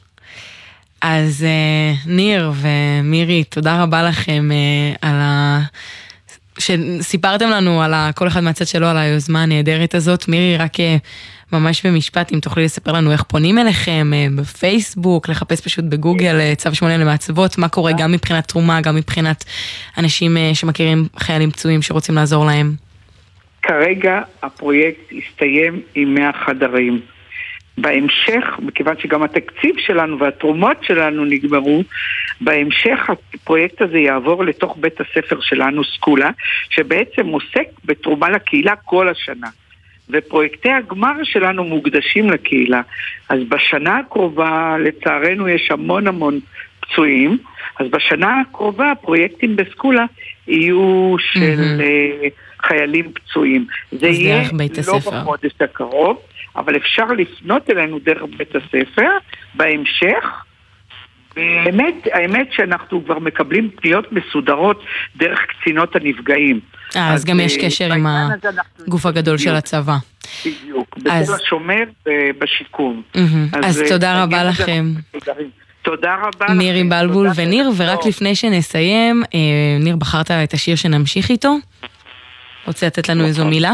אז 1.02 1.44
אה, 1.44 1.94
ניר 2.06 2.52
ומירי, 2.54 3.44
תודה 3.44 3.82
רבה 3.82 4.02
לכם 4.02 4.50
אה, 4.52 5.08
על 5.08 5.16
ה... 5.16 5.60
שסיפרתם 6.58 7.50
לנו 7.50 7.82
על 7.82 7.94
ה... 7.94 8.10
כל 8.14 8.28
אחד 8.28 8.40
מהצד 8.40 8.66
שלו 8.66 8.86
על 8.86 8.96
היוזמה 8.96 9.42
הנהדרת 9.42 9.94
הזאת. 9.94 10.28
מירי, 10.28 10.56
רק 10.56 10.80
אה, 10.80 10.96
ממש 11.52 11.86
במשפט, 11.86 12.32
אם 12.32 12.40
תוכלי 12.40 12.64
לספר 12.64 12.92
לנו 12.92 13.12
איך 13.12 13.22
פונים 13.22 13.58
אליכם, 13.58 14.10
אה, 14.14 14.26
בפייסבוק, 14.36 15.28
לחפש 15.28 15.60
פשוט 15.60 15.84
בגוגל 15.84 16.40
אה, 16.40 16.52
צו 16.56 16.74
8 16.74 16.96
למעצבות, 16.96 17.58
מה 17.58 17.68
קורה 17.68 17.92
גם 17.98 18.12
מבחינת 18.12 18.48
תרומה, 18.48 18.80
גם 18.80 18.96
מבחינת 18.96 19.44
אנשים 19.98 20.36
אה, 20.36 20.50
שמכירים 20.54 21.04
חיילים 21.16 21.50
פצועים 21.50 21.82
שרוצים 21.82 22.14
לעזור 22.14 22.44
להם. 22.44 22.72
כרגע 23.62 24.20
הפרויקט 24.42 25.12
הסתיים 25.12 25.80
עם 25.94 26.14
100 26.14 26.30
חדרים. 26.46 27.00
בהמשך, 27.78 28.44
מכיוון 28.59 28.94
שגם 28.98 29.22
התקציב 29.22 29.74
שלנו 29.78 30.18
והתרומות 30.18 30.76
שלנו 30.83 31.24
נגמרו, 31.24 31.83
בהמשך 32.40 33.11
הפרויקט 33.11 33.83
הזה 33.83 33.98
יעבור 33.98 34.44
לתוך 34.44 34.76
בית 34.80 35.00
הספר 35.00 35.40
שלנו, 35.40 35.85
סקולה, 35.85 36.30
שבעצם 36.70 37.26
עוסק 37.26 37.66
בתרומה 37.85 38.30
לקהילה 38.30 38.76
כל 38.76 39.09
השנה. 39.09 39.48
ופרויקטי 40.11 40.70
הגמר 40.70 41.24
שלנו 41.24 41.64
מוקדשים 41.64 42.30
לקהילה. 42.30 42.83
אז 43.28 43.38
בשנה 43.48 43.98
הקרובה, 43.98 44.76
לצערנו, 44.80 45.48
יש 45.48 45.70
המון 45.70 46.06
המון 46.06 46.40
פצועים, 46.80 47.38
אז 47.80 47.87
בשנה 47.90 48.40
הקרובה 48.40 48.90
הפרויקטים 48.90 49.56
בסקולה 49.56 50.04
יהיו 50.48 51.16
של. 51.18 51.80
אה, 51.80 52.28
חיילים 52.62 53.12
פצועים. 53.12 53.66
זה 53.92 54.09
יהיה 54.09 54.42
לא. 54.87 54.98
בחודש 54.98 55.52
הקרוב, 55.61 56.16
אבל 56.56 56.76
אפשר 56.76 57.04
לפנות 57.04 57.70
אלינו 57.70 57.98
דרך 57.98 58.22
בית 58.36 58.56
הספר 58.56 59.08
בהמשך. 59.54 60.24
באמת, 61.36 61.94
האמת 62.12 62.48
שאנחנו 62.52 63.04
כבר 63.04 63.18
מקבלים 63.18 63.70
פניות 63.76 64.06
מסודרות 64.12 64.84
דרך 65.16 65.38
קצינות 65.46 65.96
הנפגעים. 65.96 66.60
אה, 66.96 67.12
אז 67.12 67.24
גם 67.24 67.40
יש 67.40 67.56
אה, 67.58 67.62
קשר 67.62 67.92
עם 67.92 68.06
הגוף 68.86 69.06
הגדול 69.06 69.38
של 69.38 69.44
בדיוק. 69.44 69.58
הצבא. 69.58 69.96
בדיוק, 70.46 70.96
אז- 71.10 71.30
בתל 71.30 71.42
השומר 71.44 71.82
ובשיקום. 72.06 73.02
מהמם. 73.14 73.48
אז 73.64 73.82
אה, 73.82 73.88
תודה 73.88 74.22
רבה 74.22 74.44
לכם. 74.44 74.92
תודה 75.82 76.16
רבה 76.22 76.54
מירי 76.54 76.84
בלבול 76.84 77.28
וניר. 77.36 77.70
ורק 77.76 78.06
לפני 78.06 78.34
שנסיים, 78.34 79.22
אה, 79.34 79.38
ניר, 79.80 79.96
בחרת 79.96 80.30
את 80.30 80.52
השיר 80.52 80.76
שנמשיך 80.76 81.30
איתו? 81.30 81.56
רוצה 82.66 82.86
לתת 82.86 83.08
לנו 83.08 83.24
איזו 83.24 83.44
מילה? 83.44 83.72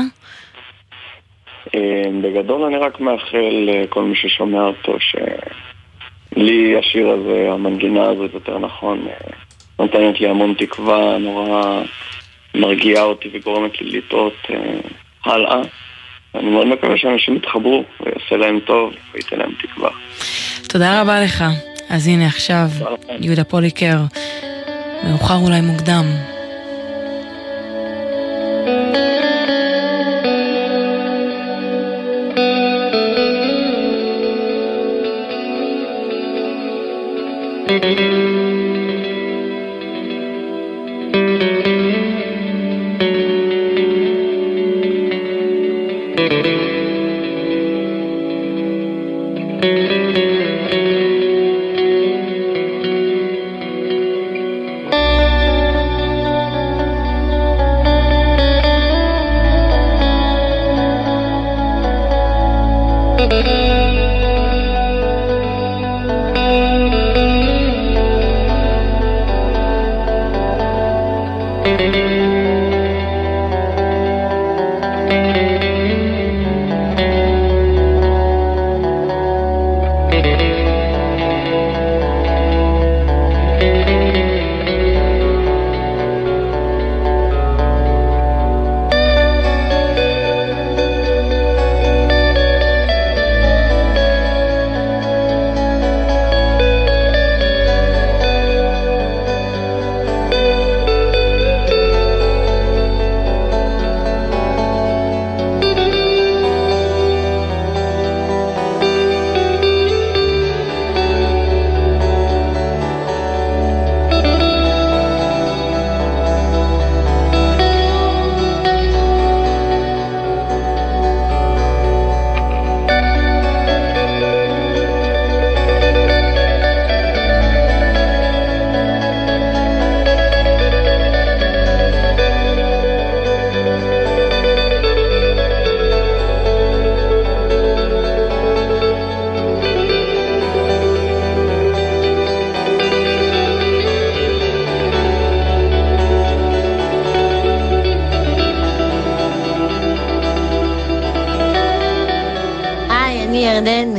אה, 1.74 2.04
בגדול 2.22 2.62
אני 2.62 2.76
רק 2.76 3.00
מאחל 3.00 3.66
לכל 3.66 4.02
מי 4.02 4.16
ששומע 4.16 4.62
אותו 4.62 4.96
שלי 5.00 6.76
השיר 6.78 7.08
הזה, 7.08 7.52
המנגינה 7.52 8.04
הזאת 8.04 8.34
יותר 8.34 8.58
נכון, 8.58 9.06
אה, 9.08 9.14
נותנת 9.78 10.20
לי 10.20 10.28
המון 10.28 10.54
תקווה, 10.58 11.18
נורא 11.18 11.82
מרגיעה 12.54 13.02
אותי 13.02 13.28
וגורמת 13.32 13.80
לי 13.80 13.98
לטעות 13.98 14.36
אה, 14.50 14.56
הלאה. 15.24 15.60
אני 16.34 16.50
מאוד 16.50 16.66
מקווה 16.66 16.98
שאנשים 16.98 17.36
יתחברו 17.36 17.84
ויעשה 18.00 18.36
להם 18.36 18.60
טוב 18.60 18.94
וייתן 19.14 19.38
להם 19.38 19.52
תקווה. 19.62 19.90
תודה 20.68 21.00
רבה 21.00 21.20
לך. 21.20 21.44
אז 21.90 22.08
הנה 22.08 22.26
עכשיו, 22.26 22.66
יהודה 23.20 23.44
פוליקר, 23.44 23.96
מאוחר 25.04 25.34
אולי 25.34 25.60
מוקדם. 25.60 26.35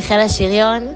חיל 0.08 0.20
השריון, 0.20 0.88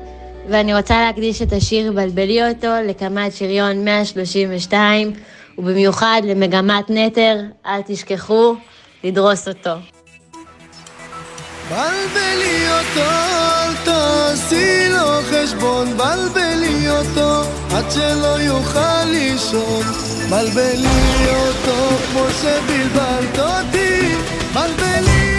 ואני 0.49 0.75
רוצה 0.75 1.01
להקדיש 1.01 1.41
את 1.41 1.53
השיר 1.53 1.91
"בלבלי 1.91 2.49
אותו" 2.49 2.67
לקמ"ט 2.87 3.33
שריון 3.35 3.85
132, 3.85 5.11
ובמיוחד 5.57 6.21
למגמת 6.23 6.85
נטר, 6.89 7.37
אל 7.65 7.81
תשכחו 7.85 8.55
לדרוס 9.03 9.47
אותו. 9.47 9.71
בלבלי 11.69 12.65
אותו, 12.69 13.11
תעשי 13.83 14.89
לו 14.89 15.21
חשבון, 15.31 15.97
בלבלי 15.97 16.89
אותו, 16.89 17.41
עד 17.75 17.91
שלא 17.91 18.39
יוכל 18.39 19.03
לישון. 19.05 19.83
בלבלי 20.29 21.27
אותו, 21.29 21.97
כמו 22.11 22.25
שבלבלת 22.41 23.39
אותי, 23.39 24.15
בלבלי 24.53 25.30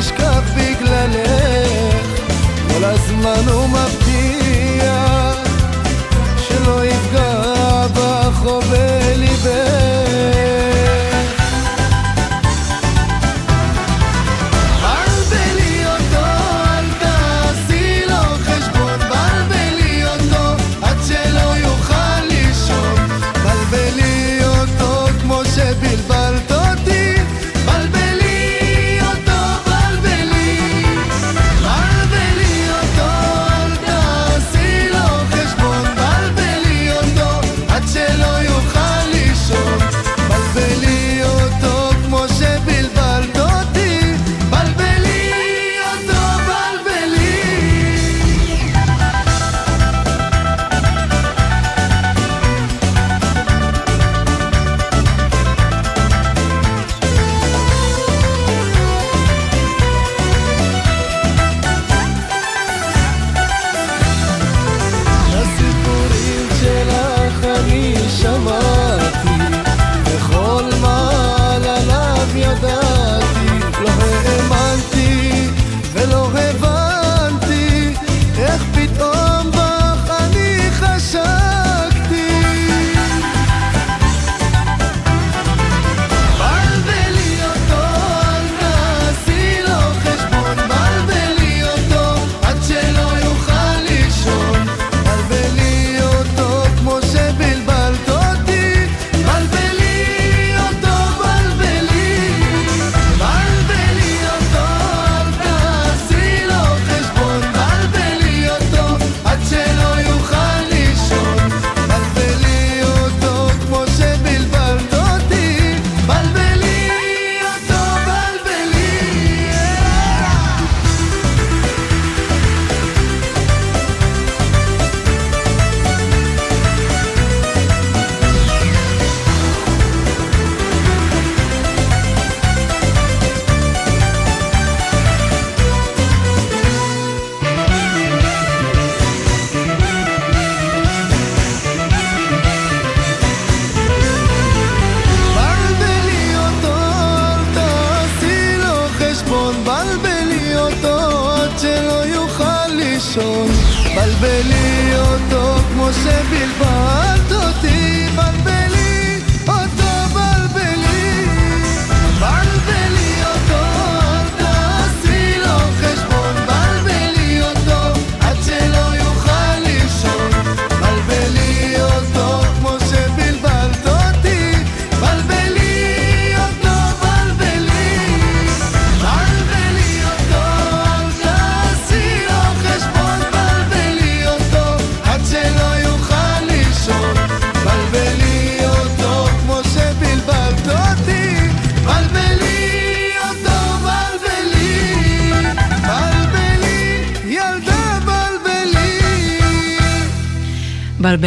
נשכח 0.00 0.42
בגללך. 0.56 2.06
כל 2.68 2.84
הזמן 2.84 3.48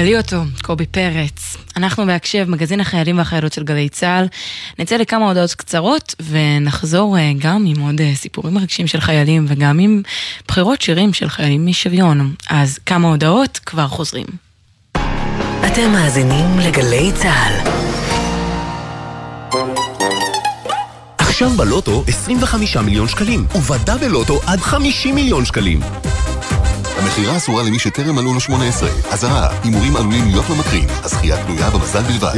תגלי 0.03 0.17
אותו, 0.17 0.41
קובי 0.61 0.85
פרץ. 0.85 1.57
אנחנו 1.77 2.05
בהקשב, 2.05 2.45
מגזין 2.49 2.79
החיילים 2.79 3.17
והחיילות 3.17 3.53
של 3.53 3.63
גלי 3.63 3.89
צה"ל. 3.89 4.25
נצא 4.79 4.95
לכמה 4.95 5.27
הודעות 5.27 5.53
קצרות 5.53 6.15
ונחזור 6.29 7.17
אה, 7.17 7.31
גם 7.39 7.65
עם 7.67 7.81
עוד 7.81 8.01
אה, 8.01 8.11
סיפורים 8.15 8.53
מרגשים 8.53 8.87
של 8.87 8.99
חיילים 8.99 9.45
וגם 9.47 9.79
עם 9.79 10.01
בחירות 10.47 10.81
שירים 10.81 11.13
של 11.13 11.29
חיילים 11.29 11.65
משוויון. 11.65 12.35
אז 12.49 12.79
כמה 12.85 13.07
הודעות, 13.07 13.59
כבר 13.65 13.87
חוזרים. 13.87 14.25
אתם 15.65 15.91
מאזינים 15.91 16.59
לגלי 16.59 17.11
צה"ל. 17.15 17.69
עכשיו 21.17 21.49
בלוטו 21.49 22.03
25 22.07 22.77
מיליון 22.77 23.07
שקלים, 23.07 23.45
ובדה 23.55 23.97
בלוטו 23.97 24.39
עד 24.45 24.59
50 24.59 25.15
מיליון 25.15 25.45
שקלים. 25.45 25.79
המכירה 26.97 27.37
אסורה 27.37 27.63
למי 27.63 27.79
שטרם 27.79 28.15
מלאו 28.15 28.33
לו 28.33 28.39
18. 28.39 28.89
אזהרה, 29.11 29.49
הימורים 29.63 29.95
עלולים 29.95 30.25
להיות 30.27 30.49
ממכרים. 30.49 30.89
הזכייה 31.03 31.45
תלויה 31.45 31.69
במזל 31.69 32.01
בלבד. 32.01 32.33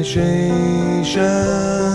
יש 0.00 0.18
אישה 0.18 1.87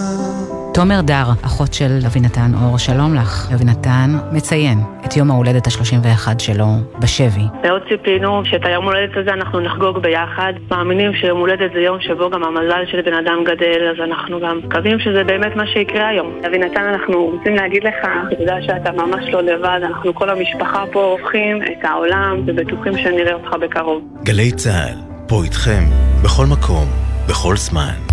תומר 0.74 1.02
דר, 1.02 1.24
אחות 1.46 1.74
של 1.74 2.00
אבינתן 2.08 2.52
אור, 2.62 2.78
שלום 2.78 3.16
לך. 3.16 3.52
אבינתן 3.56 4.10
מציין 4.32 4.78
את 5.06 5.18
יום 5.18 5.32
ההולדת 5.32 5.68
ה-31 5.68 6.40
שלו 6.40 6.66
בשבי. 7.00 7.46
מאוד 7.64 7.82
ציפינו 7.90 8.46
שאת 8.46 8.66
היום 8.66 8.86
הולדת 8.86 9.18
הזה 9.18 9.34
אנחנו 9.34 9.60
נחגוג 9.60 9.98
ביחד. 9.98 10.54
מאמינים 10.72 11.14
שיום 11.14 11.40
הולדת 11.40 11.72
זה 11.74 11.80
יום 11.80 11.98
שבו 12.02 12.30
גם 12.30 12.44
המזל 12.44 12.84
של 12.92 13.02
בן 13.02 13.14
אדם 13.14 13.44
גדל, 13.46 13.92
אז 13.92 14.10
אנחנו 14.10 14.40
גם 14.40 14.60
מקווים 14.64 15.00
שזה 15.00 15.24
באמת 15.24 15.56
מה 15.56 15.68
שיקרה 15.68 16.08
היום. 16.08 16.42
אבינתן, 16.48 16.84
אנחנו 16.94 17.26
רוצים 17.26 17.56
להגיד 17.56 17.84
לך, 17.84 17.96
אתה 18.28 18.42
יודע 18.42 18.56
שאתה 18.62 18.92
ממש 18.92 19.24
לא 19.34 19.42
לבד, 19.42 19.80
אנחנו 19.84 20.14
כל 20.16 20.30
המשפחה 20.30 20.84
פה 20.92 21.04
הופכים 21.04 21.64
את 21.64 21.86
העולם 21.86 22.44
ובטוחים 22.46 22.98
שנראה 22.98 23.34
אותך 23.34 23.54
בקרוב. 23.62 24.02
גלי 24.24 24.52
צה"ל, 24.52 24.98
פה 25.28 25.44
איתכם, 25.44 25.84
בכל 26.24 26.46
מקום, 26.46 26.86
בכל 27.30 27.56
זמן. 27.58 28.13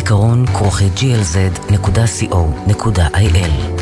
זיכרון 0.01 0.45
כרוכי 0.45 0.89
glz.co.il 0.97 1.37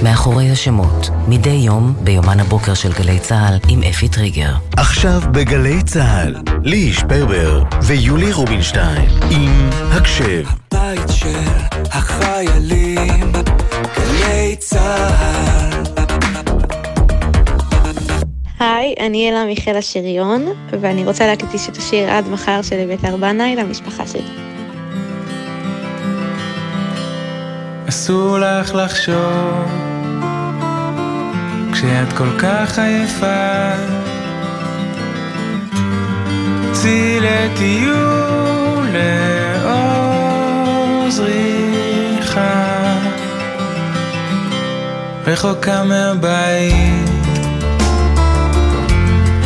מאחורי 0.03 0.51
השמות, 0.51 1.09
מדי 1.27 1.49
יום 1.49 1.93
ביומן 2.03 2.39
הבוקר 2.39 2.73
של 2.73 2.93
גלי 2.93 3.19
צה"ל 3.19 3.57
עם 3.67 3.83
אפי 3.83 4.09
טריגר. 4.09 4.53
עכשיו 4.77 5.21
בגלי 5.31 5.83
צה"ל, 5.83 6.35
ליהי 6.63 6.93
שפרבר 6.93 7.63
ויולי 7.83 8.33
רובינשטיין 8.33 9.09
עם 9.31 9.69
הקשב. 9.91 10.43
הבית 10.71 11.09
של 11.09 11.39
החיילים, 11.91 13.31
גלי 13.97 14.55
צה"ל 14.59 15.83
היי, 18.59 18.93
אני 18.99 19.29
אלה 19.29 19.45
מיכאל 19.45 19.77
השריון, 19.77 20.45
ואני 20.81 21.05
רוצה 21.05 21.27
להקדיש 21.27 21.69
את 21.69 21.77
השיר 21.77 22.09
עד 22.09 22.27
מחר 22.27 22.61
של 22.61 22.85
ביתר 22.87 23.17
בנאי 23.17 23.55
למשפחה 23.55 24.07
שלי. 24.07 24.48
אסור 27.89 28.39
לך 28.39 28.75
לחשוב 28.75 29.65
כשאת 31.73 32.13
כל 32.17 32.29
כך 32.39 32.79
עייפה. 32.79 33.71
צאי 36.71 37.19
לטיול 37.19 38.87
לאור 39.63 41.09
זריחה 41.09 42.95
רחוקה 45.27 45.83
מהבית 45.83 47.09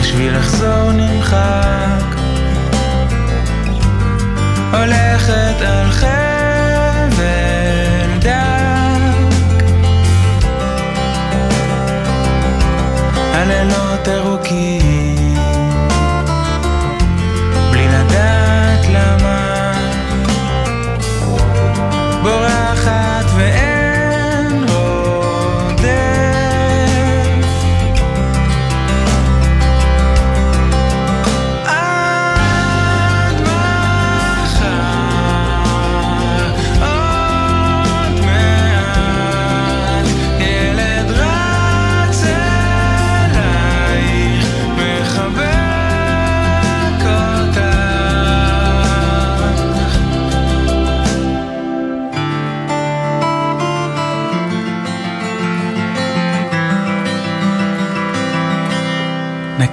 בשביל 0.02 0.38
לחזור 0.38 0.92
נמחק. 0.92 2.04
הולכת 4.72 5.62
על 5.62 5.92
חבל 5.92 6.43
terre 14.04 14.40
qui 14.44 14.83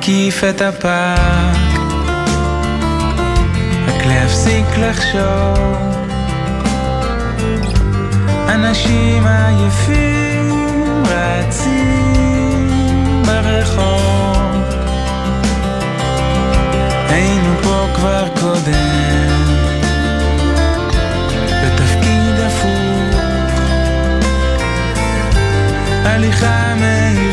נקיף 0.00 0.44
את 0.44 0.62
הפארק, 0.62 1.56
רק 3.86 4.06
להפסיק 4.06 4.66
לחשוב. 4.78 5.68
אנשים 8.48 9.26
עייפים 9.26 11.02
רצים 11.06 12.68
ברחוב. 13.26 14.62
היינו 17.08 17.54
פה 17.62 17.86
כבר 17.94 18.28
קודם, 18.40 19.28
בתפקיד 21.62 22.40
הפוך. 22.46 23.20
הליכה 26.04 26.74
מהירה 26.80 27.29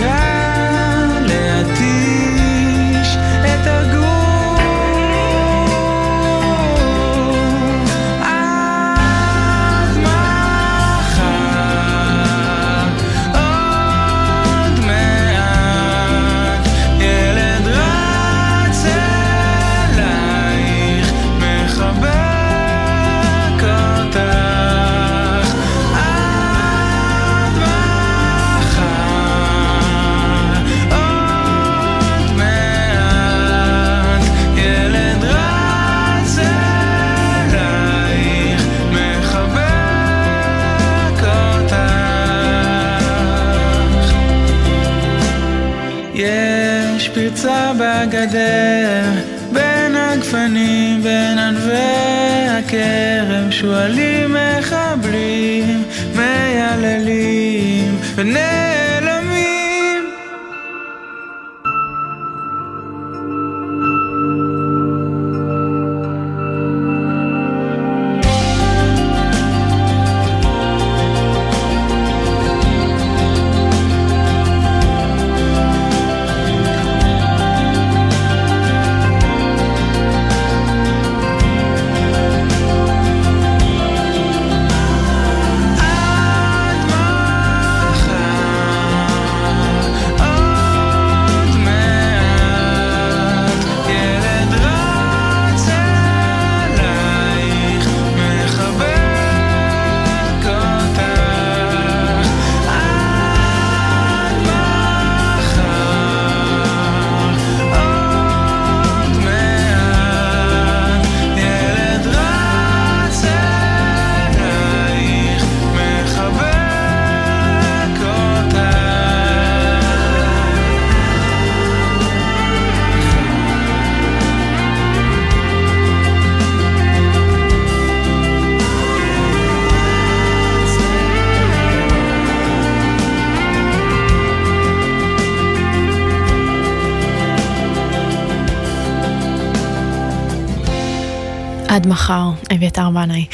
עד 141.78 141.88
מחר, 141.88 142.30
אביתר 142.56 142.90
בנאי. 142.90 143.26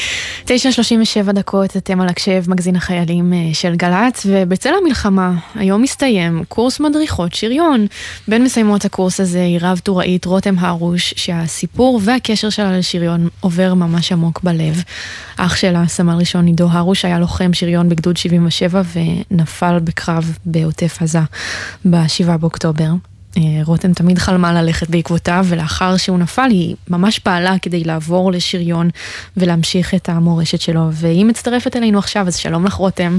9.37 0.45 1.31
דקות, 1.31 1.77
אתם 1.77 2.01
על 2.01 2.07
הקשב, 2.07 2.43
מגזין 2.47 2.75
החיילים 2.75 3.33
אה, 3.33 3.53
של 3.53 3.75
גל"צ, 3.75 4.25
ובצל 4.29 4.69
המלחמה, 4.81 5.33
היום 5.55 5.81
מסתיים 5.81 6.43
קורס 6.47 6.79
מדריכות 6.79 7.33
שריון. 7.33 7.87
בין 8.27 8.43
מסיימות 8.43 8.85
הקורס 8.85 9.19
הזה 9.19 9.43
היא 9.43 9.59
רב-טוראית 9.61 10.25
רותם 10.25 10.59
הרוש, 10.59 11.13
שהסיפור 11.17 11.99
והקשר 12.03 12.49
שלה 12.49 12.77
לשריון 12.77 13.29
עובר 13.39 13.73
ממש 13.73 14.11
עמוק 14.11 14.39
בלב. 14.43 14.83
אח 15.37 15.55
שלה, 15.55 15.87
סמל 15.87 16.15
ראשון 16.15 16.45
עידו 16.45 16.67
הרוש, 16.71 17.05
היה 17.05 17.19
לוחם 17.19 17.53
שריון 17.53 17.89
בגדוד 17.89 18.17
77 18.17 18.81
ונפל 19.31 19.79
בקרב 19.79 20.37
בעוטף 20.45 21.01
עזה 21.01 21.19
ב-7 21.85 22.37
באוקטובר. 22.37 23.12
אה, 23.37 23.41
רותם 23.65 23.93
תמיד 23.93 24.17
חלמה 24.17 24.61
ללכת 24.61 24.89
בעקבותיו, 24.89 25.45
ולאחר 25.49 25.97
שהוא 25.97 26.19
נפל 26.19 26.47
היא 26.49 26.75
ממש 26.89 27.19
פעלה 27.19 27.53
כדי 27.61 27.83
לעבור 27.83 28.31
לשריון 28.31 28.89
ולהמשיך 29.37 29.93
את 29.93 30.09
המורשת 30.09 30.61
שלו. 30.61 30.81
והיא 30.91 31.25
מצטרפת 31.25 31.75
אלינו 31.75 31.99
עכשיו, 31.99 32.27
אז 32.27 32.37
שלום 32.37 32.65
לך 32.65 32.73
רותם. 32.73 33.17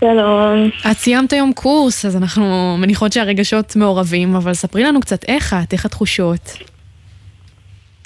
שלום. 0.00 0.70
את 0.90 0.96
סיימת 0.96 1.32
היום 1.32 1.52
קורס, 1.52 2.04
אז 2.04 2.16
אנחנו 2.16 2.76
מניחות 2.78 3.12
שהרגשות 3.12 3.76
מעורבים, 3.76 4.34
אבל 4.34 4.54
ספרי 4.54 4.84
לנו 4.84 5.00
קצת 5.00 5.24
איך 5.28 5.54
את, 5.64 5.72
איך 5.72 5.86
התחושות. 5.86 6.40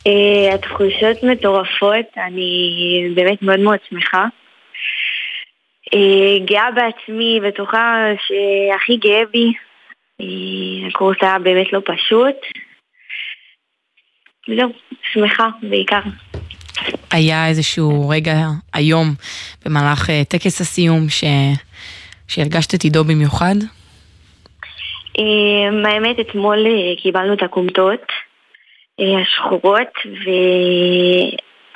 Uh, 0.09 0.55
התחושות 0.55 1.22
מטורפות, 1.22 2.07
אני 2.26 3.12
באמת 3.14 3.42
מאוד 3.42 3.61
מאוד 3.61 3.78
שמחה. 3.90 4.24
Uh, 5.94 5.99
גאה 6.44 6.70
בעצמי, 6.74 7.40
בטוחה 7.49 8.05
שהכי 8.26 8.97
גאה 8.97 9.22
בי. 9.32 9.53
Uh, 10.23 10.89
הקורס 10.89 11.17
היה 11.21 11.39
באמת 11.39 11.73
לא 11.73 11.81
פשוט. 11.85 12.37
זהו, 14.57 14.73
שמחה 15.12 15.49
בעיקר. 15.62 16.01
היה 17.11 17.49
איזשהו 17.49 18.09
רגע 18.09 18.37
היום 18.75 19.07
במהלך 19.64 20.09
uh, 20.09 20.12
טקס 20.29 20.61
הסיום 20.61 21.09
ש... 21.09 21.25
שהרגשת 22.29 22.75
את 22.75 22.83
עידו 22.83 23.05
במיוחד? 23.05 23.55
Um, 25.19 25.89
האמת, 25.89 26.21
אתמול 26.21 26.67
קיבלנו 27.03 27.35
את 27.35 27.43
הכומתות. 27.43 28.01
אה, 29.01 29.23
השחורות, 29.23 29.93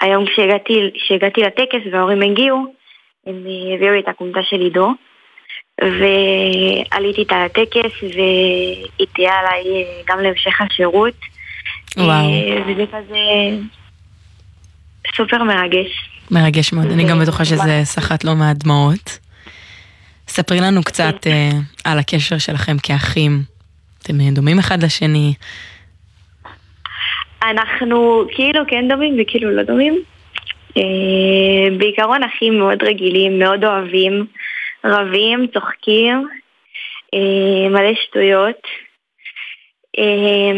והיום 0.01 0.27
כשהגעתי, 0.27 0.91
כשהגעתי 0.95 1.41
לטקס 1.41 1.81
וההורים 1.93 2.23
הגיעו, 2.23 2.75
הם 3.27 3.47
אה, 3.47 3.75
הביאו 3.75 3.93
לי 3.93 4.01
את 4.01 4.09
הכומתה 4.09 4.41
של 4.43 4.61
עידו, 4.61 4.91
ועליתי 5.81 7.21
איתה 7.21 7.45
לטקס, 7.45 8.03
והיא 8.03 9.07
תהיה 9.15 9.33
עליי 9.39 9.63
אה, 9.67 10.03
גם 10.07 10.21
להמשך 10.21 10.61
השירות. 10.61 11.15
וואו. 11.97 12.31
וזה 12.67 12.85
כזה 12.87 13.19
סופר 15.17 15.43
מרגש. 15.43 16.11
מרגש 16.31 16.73
מאוד, 16.73 16.87
אני 16.87 17.05
גם 17.05 17.19
בטוחה 17.19 17.45
שזה 17.45 17.81
סחט 17.85 18.25
לא 18.25 18.35
מעט 18.35 18.57
דמעות. 18.57 19.19
ספרי 20.29 20.61
לנו 20.61 20.83
קצת 20.83 21.27
על 21.85 21.99
הקשר 21.99 22.39
שלכם 22.39 22.77
כאחים. 22.83 23.43
אתם 24.03 24.15
דומים 24.35 24.59
אחד 24.59 24.83
לשני, 24.83 25.35
אנחנו 27.43 28.25
כאילו 28.35 28.61
כן 28.69 28.89
דומים 28.89 29.17
וכאילו 29.21 29.57
לא 29.57 29.63
דומים. 29.63 30.03
אה, 30.77 30.83
בעיקרון 31.79 32.23
אחים 32.23 32.59
מאוד 32.59 32.83
רגילים, 32.83 33.39
מאוד 33.39 33.65
אוהבים, 33.65 34.27
רבים, 34.85 35.47
צוחקים, 35.47 36.29
אה, 37.15 37.69
מלא 37.71 37.95
שטויות, 37.95 38.63
אה, 39.99 40.53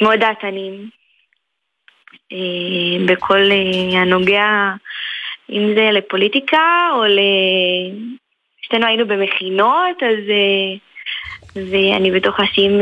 מאוד 0.00 0.20
דעתנים. 0.20 0.90
בכל 3.06 3.38
הנוגע, 3.92 4.72
אם 5.50 5.74
זה 5.74 5.90
לפוליטיקה 5.92 6.88
או 6.94 7.04
ל... 7.04 7.18
שתינו 8.62 8.86
היינו 8.86 9.06
במכינות, 9.06 10.02
אז 10.02 10.18
ואני 11.56 12.10
בטוחה 12.10 12.42
שאם 12.52 12.80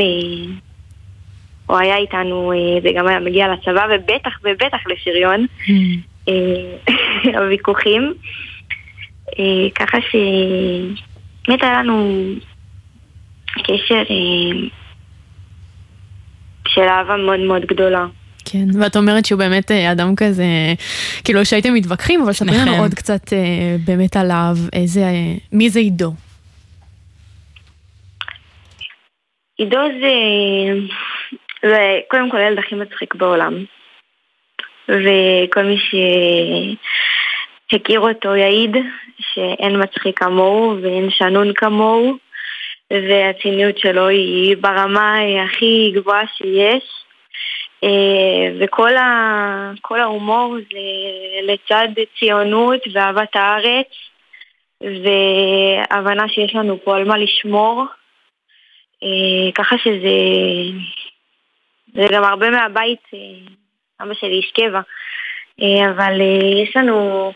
הוא 1.67 1.77
היה 1.77 1.97
איתנו, 1.97 2.53
זה 2.83 2.89
גם 2.95 3.07
היה 3.07 3.21
מגיע 3.21 3.49
לצבא, 3.49 3.87
ובטח 3.91 4.39
ובטח 4.45 4.79
לשריון, 4.87 5.47
הוויכוחים. 7.39 8.15
ככה 9.75 9.99
שבאמת 10.11 11.63
היה 11.63 11.83
לנו 11.83 12.23
קשר 13.65 14.03
של 16.69 16.83
אהבה 16.83 17.17
מאוד 17.17 17.41
מאוד 17.41 17.63
גדולה. 17.63 18.07
כן, 18.45 18.81
ואת 18.81 18.97
אומרת 18.97 19.27
שהוא 19.27 19.39
באמת 19.39 19.71
אדם 19.71 20.17
כזה, 20.17 20.45
כאילו 21.25 21.45
שהייתם 21.45 21.75
מתווכחים, 21.75 22.23
אבל 22.23 22.33
ספרי 22.33 22.57
לנו 22.59 22.77
עוד 22.77 22.95
קצת 22.95 23.33
באמת 23.85 24.17
עליו, 24.17 24.57
איזה, 24.73 25.05
מי 25.53 25.71
זה 25.71 25.81
עידו? 25.81 26.13
עידו 29.59 29.81
זה 30.01 30.13
זה 31.63 31.99
קודם 32.09 32.31
כל 32.31 32.37
הילד 32.37 32.59
הכי 32.59 32.75
מצחיק 32.75 33.15
בעולם. 33.15 33.55
וכל 34.89 35.65
מי 35.65 35.79
שהכיר 37.71 38.01
אותו 38.01 38.37
יעיד 38.37 38.77
שאין 39.39 39.83
מצחיק 39.83 40.19
כמוהו 40.19 40.77
ואין 40.83 41.11
שנון 41.11 41.53
כמוהו, 41.55 42.17
והציניות 42.91 43.79
שלו 43.79 44.09
היא 44.09 44.57
ברמה 44.57 45.17
הכי 45.45 45.93
גבוהה 45.95 46.23
שיש. 46.37 46.85
וכל 48.61 48.97
ה... 48.97 49.73
ההומור 49.91 50.57
זה 50.57 51.53
לצד 51.53 51.89
ציונות 52.19 52.81
ואהבת 52.93 53.37
הארץ 53.37 53.87
והבנה 54.81 56.29
שיש 56.29 56.55
לנו 56.55 56.79
פה 56.85 56.97
על 56.97 57.05
מה 57.05 57.19
לשמור. 57.19 57.85
ככה 59.55 59.77
שזה 59.79 60.09
זה 61.95 62.07
גם 62.13 62.25
הרבה 62.25 62.51
מהבית, 62.51 63.01
אה, 63.15 63.19
אבא 64.01 64.15
שלי 64.15 64.37
איש 64.37 64.53
קבע, 64.55 64.81
אה, 65.63 65.91
אבל 65.91 66.21
אה, 66.21 66.63
יש 66.63 66.77
לנו, 66.77 67.33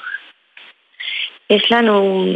יש 1.56 1.72
לנו 1.72 2.26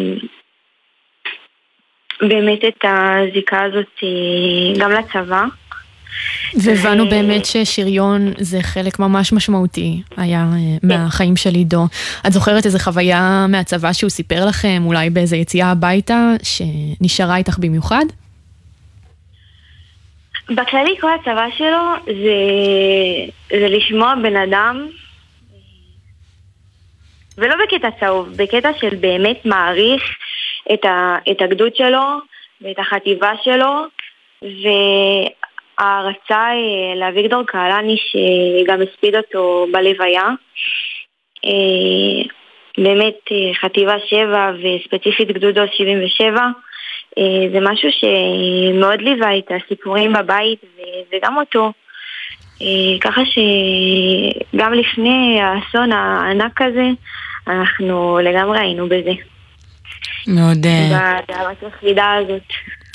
באמת 2.20 2.64
את 2.64 2.84
הזיקה 2.84 3.62
הזאת 3.62 4.04
גם 4.78 4.90
לצבא. 4.90 5.44
והבנו 6.62 7.08
באמת 7.08 7.44
ששריון 7.44 8.32
זה 8.38 8.62
חלק 8.62 8.98
ממש 8.98 9.32
משמעותי 9.32 10.02
היה 10.16 10.46
כן. 10.82 10.88
מהחיים 10.88 11.36
של 11.36 11.54
עידו. 11.54 11.84
את 12.26 12.32
זוכרת 12.32 12.66
איזה 12.66 12.78
חוויה 12.78 13.46
מהצבא 13.48 13.92
שהוא 13.92 14.10
סיפר 14.10 14.46
לכם, 14.46 14.82
אולי 14.86 15.10
באיזה 15.10 15.36
יציאה 15.36 15.70
הביתה, 15.70 16.32
שנשארה 16.42 17.36
איתך 17.36 17.58
במיוחד? 17.58 18.04
בכללי 20.50 20.94
כל 21.00 21.10
הצבא 21.20 21.46
שלו 21.58 21.94
זה, 22.06 22.38
זה 23.60 23.68
לשמוע 23.68 24.14
בן 24.22 24.36
אדם, 24.36 24.86
ולא 27.39 27.55
בקטע 27.64 27.89
צהוב, 28.01 28.28
בקטע 28.37 28.70
של 28.80 28.95
באמת 28.95 29.47
מעריך 29.47 30.03
את, 30.72 30.84
ה, 30.84 31.16
את 31.30 31.43
הגדוד 31.43 31.76
שלו 31.76 32.18
ואת 32.61 32.78
החטיבה 32.78 33.32
שלו, 33.43 33.84
והערצה 34.43 36.49
אה, 36.51 36.95
לאביגדור 36.97 37.43
קהלני 37.47 37.97
שגם 37.97 38.82
הספיד 38.82 39.16
אותו 39.16 39.66
בלוויה. 39.72 40.28
אה, 41.45 42.22
באמת 42.78 43.18
אה, 43.32 43.55
חטיבה 43.55 43.95
7 44.07 44.53
וספציפית 44.62 45.28
גדודו 45.28 45.62
77 45.76 46.41
אה, 47.18 47.49
זה 47.53 47.59
משהו 47.62 47.89
שמאוד 47.93 49.01
ליווה 49.01 49.39
את 49.39 49.51
הסיפורים 49.51 50.12
בבית 50.12 50.61
וגם 51.12 51.37
אותו. 51.37 51.72
ככה 53.01 53.20
שגם 53.26 54.72
לפני 54.72 55.41
האסון 55.41 55.93
הענק 55.93 56.62
הזה, 56.62 56.87
אנחנו 57.47 58.18
לגמרי 58.22 58.61
היינו 58.61 58.86
בזה. 58.86 59.12
מאוד... 60.26 60.66
אה, 60.66 61.20
בגאוות 61.28 61.62
היחידה 61.62 62.14
הזאת. 62.14 62.42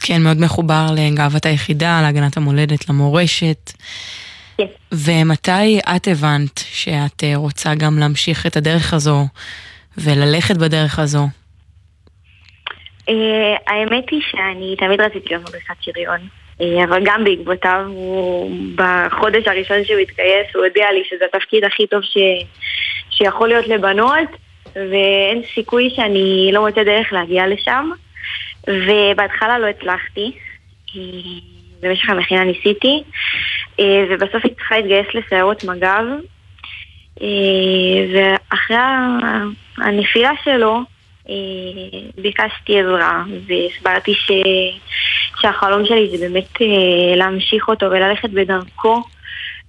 כן, 0.01 0.21
מאוד 0.23 0.37
מחובר 0.41 0.85
לגאוות 0.95 1.45
היחידה, 1.45 2.01
להגנת 2.01 2.37
המולדת, 2.37 2.89
למורשת. 2.89 3.71
כן. 4.57 4.65
ומתי 4.91 5.79
את 5.95 6.07
הבנת 6.07 6.57
שאת 6.57 7.23
רוצה 7.35 7.75
גם 7.75 7.99
להמשיך 7.99 8.45
את 8.45 8.57
הדרך 8.57 8.93
הזו 8.93 9.27
וללכת 9.97 10.57
בדרך 10.57 10.99
הזו? 10.99 11.27
אה, 13.09 13.55
האמת 13.67 14.09
היא 14.11 14.21
שאני 14.31 14.75
תמיד 14.77 15.01
רציתי 15.01 15.29
להיות 15.29 15.49
מדריכת 15.49 15.75
שריון. 15.81 16.19
אה, 16.61 16.83
אבל 16.83 17.01
גם 17.05 17.23
בעקבותיו, 17.23 17.85
בחודש 18.75 19.47
הראשון 19.47 19.77
שהוא 19.85 19.99
התגייס, 19.99 20.47
הוא 20.55 20.65
הודיע 20.65 20.91
לי 20.91 21.03
שזה 21.09 21.25
התפקיד 21.33 21.63
הכי 21.63 21.87
טוב 21.87 22.01
ש, 22.03 22.17
שיכול 23.11 23.47
להיות 23.47 23.67
לבנות, 23.67 24.29
ואין 24.75 25.41
סיכוי 25.55 25.89
שאני 25.95 26.49
לא 26.53 26.67
מוצא 26.67 26.83
דרך 26.83 27.13
להגיע 27.13 27.47
לשם. 27.47 27.89
ובהתחלה 28.67 29.59
לא 29.59 29.67
הצלחתי, 29.67 30.31
אה, 30.95 31.01
במשך 31.81 32.09
המכינה 32.09 32.43
ניסיתי, 32.43 33.03
ובסוף 34.09 34.45
היא 34.45 34.53
צריכה 34.55 34.77
להתגייס 34.77 35.07
לסיירות 35.13 35.63
מג"ב, 35.63 36.03
ואחרי 38.13 38.77
הנפילה 39.77 40.31
שלו 40.43 40.79
ביקשתי 42.21 42.79
עזרה 42.79 43.23
והסברתי 43.47 44.13
ש... 44.13 44.31
שהחלום 45.41 45.85
שלי 45.85 46.17
זה 46.17 46.27
באמת 46.27 46.61
להמשיך 47.15 47.67
אותו 47.67 47.85
וללכת 47.85 48.29
בדרכו 48.29 49.03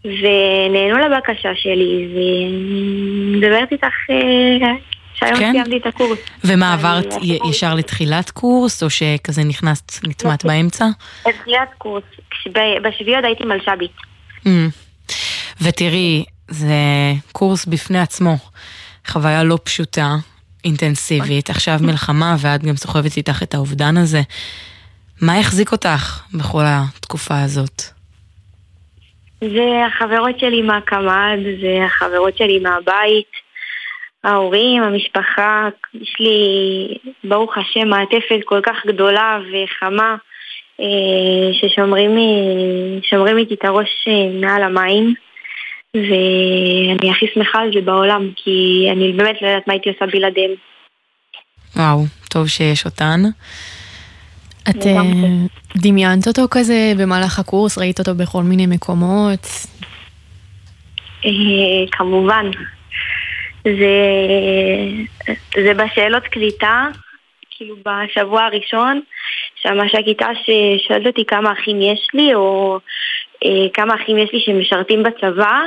ונהנו 0.05 0.99
לבקשה 0.99 1.49
שלי 1.55 2.09
ומדברת 2.15 3.73
איתך 3.73 3.87
שהיום 4.07 5.39
כן? 5.39 5.53
סיימתי 5.53 5.77
את 5.77 5.87
הקורס. 5.87 6.19
ומה, 6.45 6.73
עברת 6.73 7.15
ישר 7.51 7.75
לתחילת 7.75 8.31
קורס, 8.31 8.83
או 8.83 8.91
שכזה 8.91 9.45
נכנסת, 9.45 10.05
נטמעת 10.05 10.45
באמצע? 10.45 10.87
בתחילת 11.29 11.69
קורס, 11.79 12.03
בשביעי 12.83 13.17
עוד 13.17 13.25
הייתי 13.25 13.45
מלש"בית. 13.45 13.93
Mm. 14.45 14.49
ותראי, 15.61 16.25
זה 16.49 16.75
קורס 17.33 17.65
בפני 17.67 17.99
עצמו. 17.99 18.37
חוויה 19.07 19.45
לא 19.45 19.59
פשוטה, 19.65 20.17
אינטנסיבית, 20.65 21.51
עכשיו 21.51 21.79
מלחמה 21.81 22.37
ואת 22.39 22.65
גם 22.65 22.77
סוחבת 22.77 23.17
איתך 23.17 23.43
את 23.43 23.55
האובדן 23.55 23.97
הזה. 23.97 24.23
מה 25.21 25.39
החזיק 25.39 25.73
אותך 25.73 26.23
בכל 26.35 26.63
התקופה 26.67 27.43
הזאת? 27.43 27.83
זה 29.51 29.87
החברות 29.87 30.39
שלי 30.39 30.63
מהקמ"ד, 30.63 31.39
זה 31.61 31.85
החברות 31.85 32.37
שלי 32.37 32.59
מהבית, 32.59 33.31
ההורים, 34.25 34.83
המשפחה, 34.83 35.69
יש 35.95 36.17
לי, 36.21 36.39
ברוך 37.25 37.59
השם, 37.59 37.89
מעטפת 37.89 38.41
כל 38.45 38.61
כך 38.63 38.77
גדולה 38.87 39.39
וחמה, 39.41 40.17
אה, 40.81 41.53
ששומרים 41.53 43.39
איתי 43.39 43.55
את 43.55 43.65
הראש 43.65 44.09
אה, 44.09 44.41
מעל 44.41 44.63
המים. 44.63 45.15
ואני 45.95 47.11
הכי 47.11 47.27
שמחה 47.35 47.59
על 47.59 47.71
זה 47.75 47.81
בעולם, 47.81 48.31
כי 48.37 48.89
אני 48.93 49.13
באמת 49.13 49.43
לא 49.43 49.47
יודעת 49.47 49.67
מה 49.67 49.73
הייתי 49.73 49.89
עושה 49.89 50.07
בלעדיהם. 50.07 50.51
וואו, 51.77 52.05
טוב 52.31 52.49
שיש 52.49 52.85
אותן. 52.85 53.21
את 54.71 54.87
אה, 54.87 55.01
דמיינת 55.77 56.27
אותו 56.29 56.43
כזה 56.51 56.93
במהלך 56.99 57.39
הקורס? 57.39 57.79
ראית 57.79 57.99
אותו 57.99 58.15
בכל 58.15 58.43
מיני 58.43 58.67
מקומות? 58.67 59.47
אה, 61.25 61.31
כמובן. 61.93 62.51
זה, 63.65 63.95
זה 65.55 65.75
בשאלות 65.75 66.23
קליטה, 66.23 66.87
כאילו 67.51 67.77
בשבוע 67.77 68.43
הראשון, 68.43 69.01
שהמש"קית 69.63 70.23
ששואלת 70.43 71.07
אותי 71.07 71.25
כמה 71.25 71.53
אחים 71.53 71.83
יש 71.83 72.09
לי, 72.15 72.35
או 72.35 72.79
אה, 73.45 73.69
כמה 73.75 73.95
אחים 73.95 74.19
יש 74.19 74.31
לי 74.33 74.41
שמשרתים 74.41 75.03
בצבא, 75.03 75.61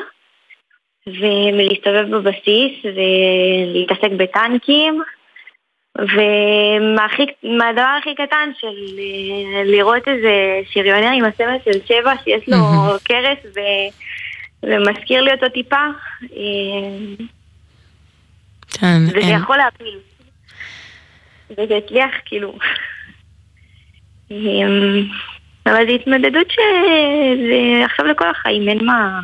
ולהסתובב 1.07 2.15
בבסיס 2.15 2.71
ולהתעסק 2.83 4.11
בטנקים. 4.17 5.01
ומהדבר 5.99 7.97
הכי 8.01 8.15
קטן 8.15 8.49
של 8.59 8.67
אה, 8.99 9.63
לראות 9.63 10.07
איזה 10.07 10.61
שריונר 10.71 11.11
עם 11.11 11.25
הסמל 11.25 11.57
של 11.65 11.79
שבע 11.87 12.13
שיש 12.23 12.49
לו 12.49 12.57
קרס 13.07 13.53
ו... 13.55 13.59
ומזכיר 14.63 15.21
לי 15.21 15.31
אותו 15.31 15.49
טיפה, 15.49 15.85
אה, 16.23 17.25
כן, 18.71 18.97
וזה 19.07 19.17
אין. 19.17 19.35
יכול 19.35 19.57
להפיל. 19.57 19.99
וזה 21.51 21.77
הצליח, 21.85 22.11
כאילו. 22.25 22.57
אמ, 24.31 25.07
אבל 25.65 25.85
זו 25.87 25.91
התמודדות 25.91 26.51
שזה 26.51 27.85
עכשיו 27.85 28.05
לכל 28.05 28.29
החיים, 28.29 28.69
אין 28.69 28.85
מה... 28.85 29.19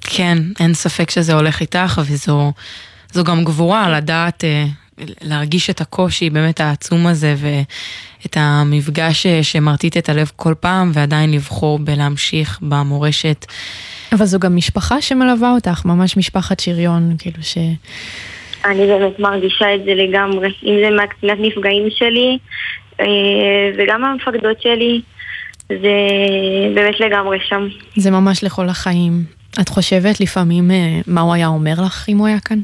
כן, 0.00 0.38
אין 0.60 0.74
ספק 0.74 1.10
שזה 1.10 1.34
הולך 1.34 1.60
איתך, 1.60 2.00
וזו 2.06 2.52
זו 3.12 3.24
גם 3.24 3.44
גבורה 3.44 3.90
לדעת, 3.90 4.44
אה, 4.44 4.64
להרגיש 5.22 5.70
את 5.70 5.80
הקושי 5.80 6.30
באמת 6.30 6.60
העצום 6.60 7.06
הזה, 7.06 7.34
ואת 7.36 8.36
המפגש 8.36 9.26
אה, 9.26 9.42
שמרטיט 9.42 9.96
את 9.96 10.08
הלב 10.08 10.30
כל 10.36 10.54
פעם, 10.60 10.90
ועדיין 10.94 11.32
לבחור 11.32 11.78
בלהמשיך 11.78 12.58
במורשת. 12.62 13.46
אבל 14.12 14.24
זו 14.24 14.38
גם 14.38 14.56
משפחה 14.56 15.00
שמלווה 15.00 15.50
אותך, 15.50 15.84
ממש 15.84 16.16
משפחת 16.16 16.60
שריון, 16.60 17.14
כאילו 17.18 17.42
ש... 17.42 17.58
אני 18.64 18.86
באמת 18.86 19.18
מרגישה 19.18 19.74
את 19.74 19.80
זה 19.84 19.94
לגמרי, 19.94 20.48
אם 20.64 20.74
זה 20.84 20.90
מהקצינת 20.96 21.38
נפגעים 21.40 21.88
שלי 21.90 22.38
אה, 23.00 23.06
וגם 23.78 24.04
המפקדות 24.04 24.62
שלי, 24.62 25.00
זה 25.68 25.96
באמת 26.74 27.00
לגמרי 27.00 27.38
שם. 27.48 27.68
זה 27.96 28.10
ממש 28.10 28.44
לכל 28.44 28.68
החיים. 28.68 29.24
את 29.60 29.68
חושבת 29.68 30.20
לפעמים 30.20 30.70
אה, 30.70 31.00
מה 31.06 31.20
הוא 31.20 31.34
היה 31.34 31.46
אומר 31.46 31.74
לך 31.84 32.08
אם 32.08 32.18
הוא 32.18 32.26
היה 32.26 32.40
כאן? 32.40 32.58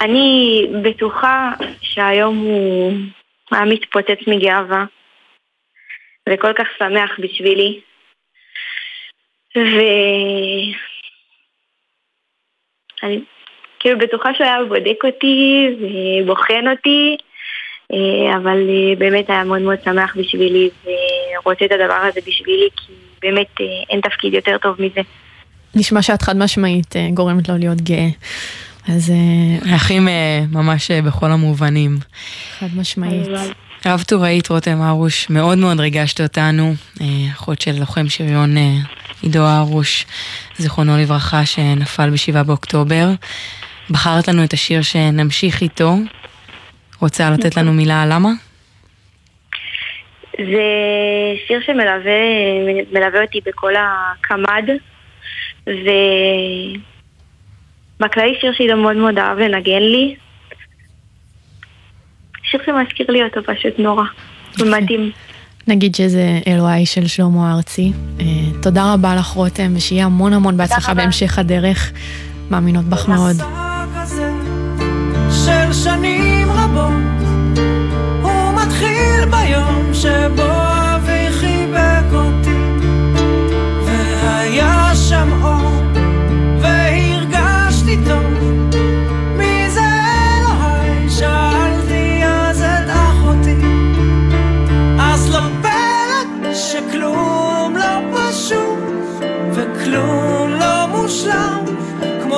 אני 0.00 0.66
בטוחה 0.82 1.52
שהיום 1.80 2.38
הוא 2.38 2.92
היה 3.50 3.64
מתפוצץ 3.64 4.18
מגאווה 4.26 4.84
וכל 6.28 6.52
כך 6.52 6.66
שמח 6.78 7.10
בשבילי. 7.18 7.80
ואני 9.54 10.74
כאילו 13.80 13.98
בטוחה 13.98 14.34
שהוא 14.34 14.46
היה 14.46 14.64
בודק 14.68 15.04
אותי 15.04 15.66
ובוחן 15.80 16.68
אותי, 16.70 17.16
אה, 17.92 18.36
אבל 18.36 18.58
אה, 18.68 18.96
באמת 18.98 19.30
היה 19.30 19.44
מאוד 19.44 19.62
מאוד 19.62 19.78
שמח 19.84 20.16
בשבילי 20.16 20.70
ורוצה 20.84 21.64
את 21.64 21.72
הדבר 21.72 21.94
הזה 21.94 22.20
בשבילי, 22.26 22.68
כי 22.76 22.92
באמת 23.22 23.60
אה, 23.60 23.66
אין 23.90 24.00
תפקיד 24.00 24.34
יותר 24.34 24.58
טוב 24.58 24.76
מזה. 24.78 25.00
נשמע 25.74 26.02
שאת 26.02 26.22
חד 26.22 26.36
משמעית 26.36 26.94
גורמת 27.14 27.48
לו 27.48 27.54
להיות 27.58 27.80
גאה. 27.80 28.08
אז 28.88 29.10
אה, 29.10 29.76
אחים 29.76 30.08
אה, 30.08 30.40
ממש 30.52 30.90
אה, 30.90 31.02
בכל 31.02 31.30
המובנים. 31.30 31.96
חד 32.58 32.66
משמעית. 32.76 33.28
רב 33.86 34.02
טוראית 34.02 34.48
רותם 34.48 34.82
הרוש, 34.82 35.30
מאוד 35.30 35.58
מאוד 35.58 35.80
ריגשת 35.80 36.20
אותנו, 36.20 36.74
אחות 37.32 37.60
של 37.60 37.72
לוחם 37.80 38.08
שריון 38.08 38.54
עידו 39.22 39.40
הרוש, 39.40 40.06
זיכרונו 40.58 40.96
לברכה, 40.98 41.46
שנפל 41.46 42.10
ב-7 42.10 42.42
באוקטובר. 42.42 43.08
בחרת 43.90 44.28
לנו 44.28 44.44
את 44.44 44.52
השיר 44.52 44.82
שנמשיך 44.82 45.62
איתו. 45.62 45.96
רוצה 47.00 47.30
לתת 47.30 47.56
לנו 47.56 47.72
מילה 47.72 48.02
על 48.02 48.12
למה? 48.12 48.30
זה 50.38 50.62
שיר 51.46 51.60
שמלווה 51.66 52.20
מלווה 52.92 53.22
אותי 53.22 53.40
בכל 53.46 53.72
הקמ"ד, 53.76 54.70
ובכללי 58.04 58.34
שיר 58.40 58.52
שעידו 58.52 58.76
מאוד 58.76 58.96
מאוד 58.96 59.18
אהב 59.18 59.38
לנגן 59.38 59.82
לי. 59.82 60.16
שיר 62.50 62.60
שמזכיר 62.66 63.06
לי 63.08 63.22
אותו 63.24 63.40
פשוט 63.42 63.78
נורא, 63.78 64.04
ומדהים. 64.58 65.10
נגיד 65.68 65.94
שזה 65.94 66.38
אלוהי 66.46 66.86
של 66.86 67.06
שלמה 67.06 67.54
ארצי. 67.54 67.92
אה, 68.20 68.24
תודה 68.62 68.92
רבה 68.94 69.14
לך 69.16 69.26
רותם, 69.26 69.72
ושיהיה 69.76 70.04
המון 70.04 70.32
המון 70.32 70.56
בהצלחה 70.56 70.94
בהמשך 70.94 71.38
הדרך. 71.38 71.92
מאמינות 72.50 72.84
בך 72.84 73.08
מאוד. 73.08 73.36
של 75.44 75.72
שנים 75.72 76.48
רבות 76.50 77.26
הוא 78.22 78.52
מתחיל 78.62 79.24
ביום 79.30 79.94
שבו 79.94 80.73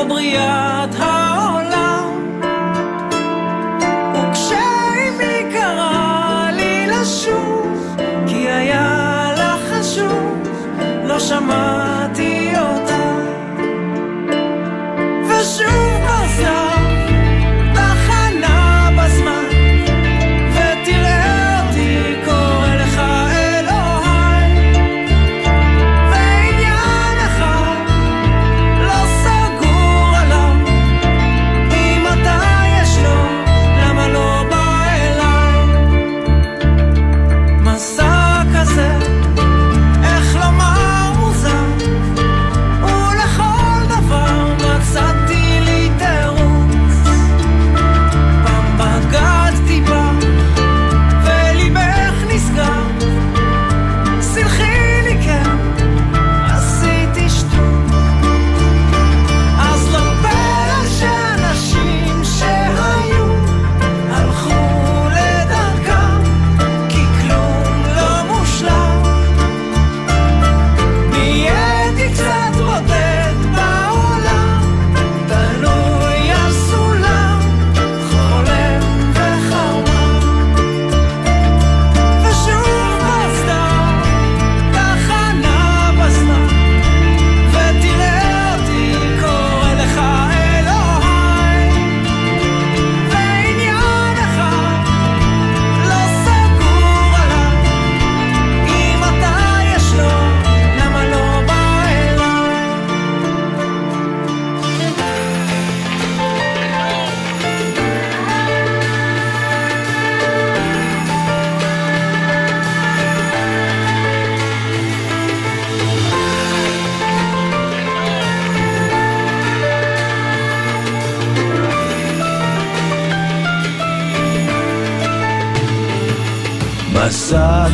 כמו 0.06 0.18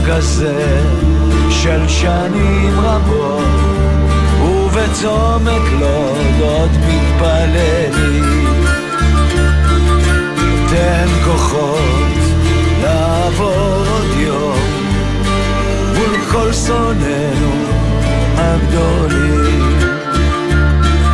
כזה 0.07 0.80
של 1.51 1.88
שנים 1.88 2.80
רבות 2.80 3.45
ובצומת 4.43 5.62
לוד 5.80 6.40
עוד 6.40 6.70
מתפללים. 6.70 8.24
תן 10.70 11.07
כוחות 11.24 11.78
לעבור 12.82 13.84
עוד 13.93 14.16
יום 14.16 14.59
מול 15.95 16.20
כל 16.32 16.53
שונאינו 16.53 17.53
הגדולים. 18.36 19.78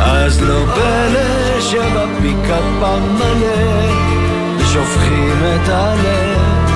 אז 0.01 0.41
לא 0.41 0.65
פלא 0.75 1.61
שבפיקפם 1.61 3.01
מלא 3.19 3.91
ושופכים 4.57 5.37
את 5.43 5.69
הלב 5.69 6.68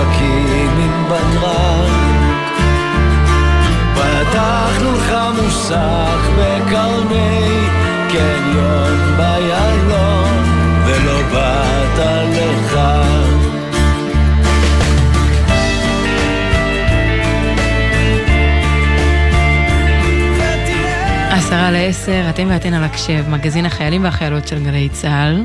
צוחקים 0.00 0.78
עם 0.78 1.04
בדרן 1.04 1.90
פתחנו 3.94 4.92
לך 4.96 5.14
מוסך 5.42 6.28
בקרני 6.38 7.66
קניון 8.08 9.16
ביילון 9.16 10.44
ולא 10.86 11.22
באת 11.32 11.98
לך 12.30 12.80
עשרה 21.30 21.70
לעשר, 21.70 22.26
אתם 22.30 22.46
ואתן 22.48 22.74
על 22.74 22.84
הקשב, 22.84 23.24
מגזין 23.28 23.66
החיילים 23.66 24.04
והחיילות 24.04 24.48
של 24.48 24.64
גלי 24.64 24.88
צה"ל. 24.88 25.44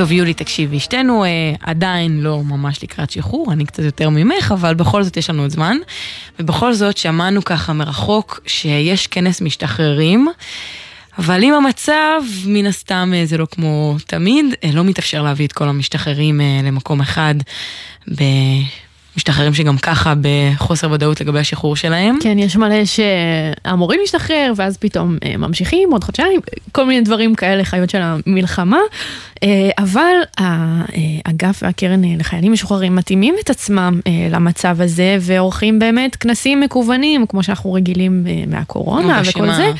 טוב, 0.00 0.12
יולי, 0.12 0.34
תקשיבי, 0.34 0.80
שתינו 0.80 1.24
אה, 1.24 1.28
עדיין 1.60 2.20
לא 2.20 2.42
ממש 2.44 2.82
לקראת 2.82 3.10
שחרור, 3.10 3.52
אני 3.52 3.66
קצת 3.66 3.82
יותר 3.82 4.08
ממך, 4.08 4.52
אבל 4.52 4.74
בכל 4.74 5.02
זאת 5.02 5.16
יש 5.16 5.30
לנו 5.30 5.42
עוד 5.42 5.50
זמן. 5.50 5.76
ובכל 6.38 6.72
זאת 6.72 6.96
שמענו 6.96 7.44
ככה 7.44 7.72
מרחוק 7.72 8.40
שיש 8.46 9.06
כנס 9.06 9.40
משתחררים, 9.40 10.28
אבל 11.18 11.44
אם 11.44 11.54
המצב, 11.54 12.22
מן 12.46 12.66
הסתם 12.66 13.12
אה, 13.14 13.26
זה 13.26 13.38
לא 13.38 13.46
כמו 13.50 13.96
תמיד, 14.06 14.44
אה, 14.64 14.70
לא 14.72 14.84
מתאפשר 14.84 15.22
להביא 15.22 15.46
את 15.46 15.52
כל 15.52 15.68
המשתחררים 15.68 16.40
אה, 16.40 16.60
למקום 16.64 17.00
אחד. 17.00 17.34
ב... 18.08 18.22
משתחררים 19.16 19.54
שגם 19.54 19.78
ככה 19.78 20.14
בחוסר 20.20 20.90
ודאות 20.90 21.20
לגבי 21.20 21.38
השחרור 21.38 21.76
שלהם. 21.76 22.18
כן, 22.22 22.38
יש 22.38 22.56
מלא 22.56 22.84
שאמורים 22.84 24.00
להשתחרר, 24.00 24.52
ואז 24.56 24.76
פתאום 24.76 25.16
אה, 25.24 25.36
ממשיכים 25.36 25.92
עוד 25.92 26.04
חודשיים, 26.04 26.40
כל 26.72 26.86
מיני 26.86 27.00
דברים 27.00 27.34
כאלה, 27.34 27.64
חיות 27.64 27.90
של 27.90 27.98
המלחמה. 28.02 28.78
אה, 29.42 29.70
אבל 29.78 30.14
האגף 30.38 31.60
והקרן 31.62 32.04
אה, 32.04 32.10
לחיילים 32.18 32.52
משוחררים 32.52 32.96
מתאימים 32.96 33.34
את 33.44 33.50
עצמם 33.50 34.00
למצב 34.30 34.80
הזה, 34.80 35.16
ועורכים 35.20 35.78
באמת 35.78 36.16
כנסים 36.16 36.60
מקוונים, 36.60 37.26
כמו 37.26 37.42
שאנחנו 37.42 37.72
רגילים 37.72 38.26
מהקורונה 38.46 39.22
וכל 39.26 39.52
זה. 39.52 39.72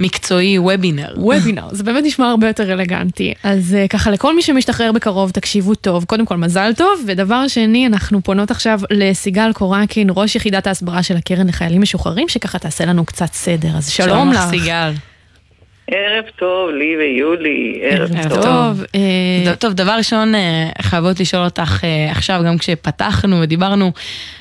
מקצועי, 0.00 0.58
וובינר. 0.58 1.14
וובינר, 1.16 1.68
זה 1.72 1.84
באמת 1.84 2.04
נשמע 2.04 2.30
הרבה 2.30 2.46
יותר 2.46 2.72
אלגנטי. 2.72 3.34
אז 3.42 3.76
ככה, 3.90 4.10
לכל 4.10 4.34
מי 4.36 4.42
שמשתחרר 4.42 4.92
בקרוב, 4.92 5.30
תקשיבו 5.30 5.74
טוב. 5.74 6.04
קודם 6.04 6.26
כל, 6.26 6.36
מזל 6.36 6.72
טוב, 6.76 7.04
ודבר 7.06 7.48
שני, 7.48 7.86
אנחנו 7.86 8.22
פונות 8.22 8.50
עכשיו 8.50 8.80
לסיגל 8.90 9.52
קורקין, 9.52 10.08
ראש 10.16 10.36
יחידת 10.36 10.66
ההסברה 10.66 11.02
של 11.02 11.16
הקרן 11.16 11.46
לחיילים 11.46 11.82
משוחררים, 11.82 12.28
שככה 12.28 12.58
תעשה 12.58 12.84
לנו 12.84 13.04
קצת 13.04 13.32
סדר. 13.32 13.76
אז 13.76 13.88
שלום, 13.88 14.08
שלום 14.08 14.32
לך. 14.32 14.40
שלום 14.40 14.54
לך, 14.54 14.62
סיגל. 14.62 15.09
ערב 15.90 16.24
טוב, 16.36 16.70
לי 16.70 16.96
ויולי, 16.96 17.80
ערב, 17.82 18.10
ערב 18.16 18.28
טוב. 18.28 18.42
טוב, 18.42 18.84
אה... 18.94 19.56
טוב, 19.56 19.72
דבר 19.72 19.92
ראשון, 19.98 20.34
אה, 20.34 20.68
חייבות 20.82 21.20
לשאול 21.20 21.44
אותך 21.44 21.84
אה, 21.84 22.10
עכשיו, 22.10 22.40
גם 22.46 22.58
כשפתחנו 22.58 23.40
ודיברנו, 23.40 23.92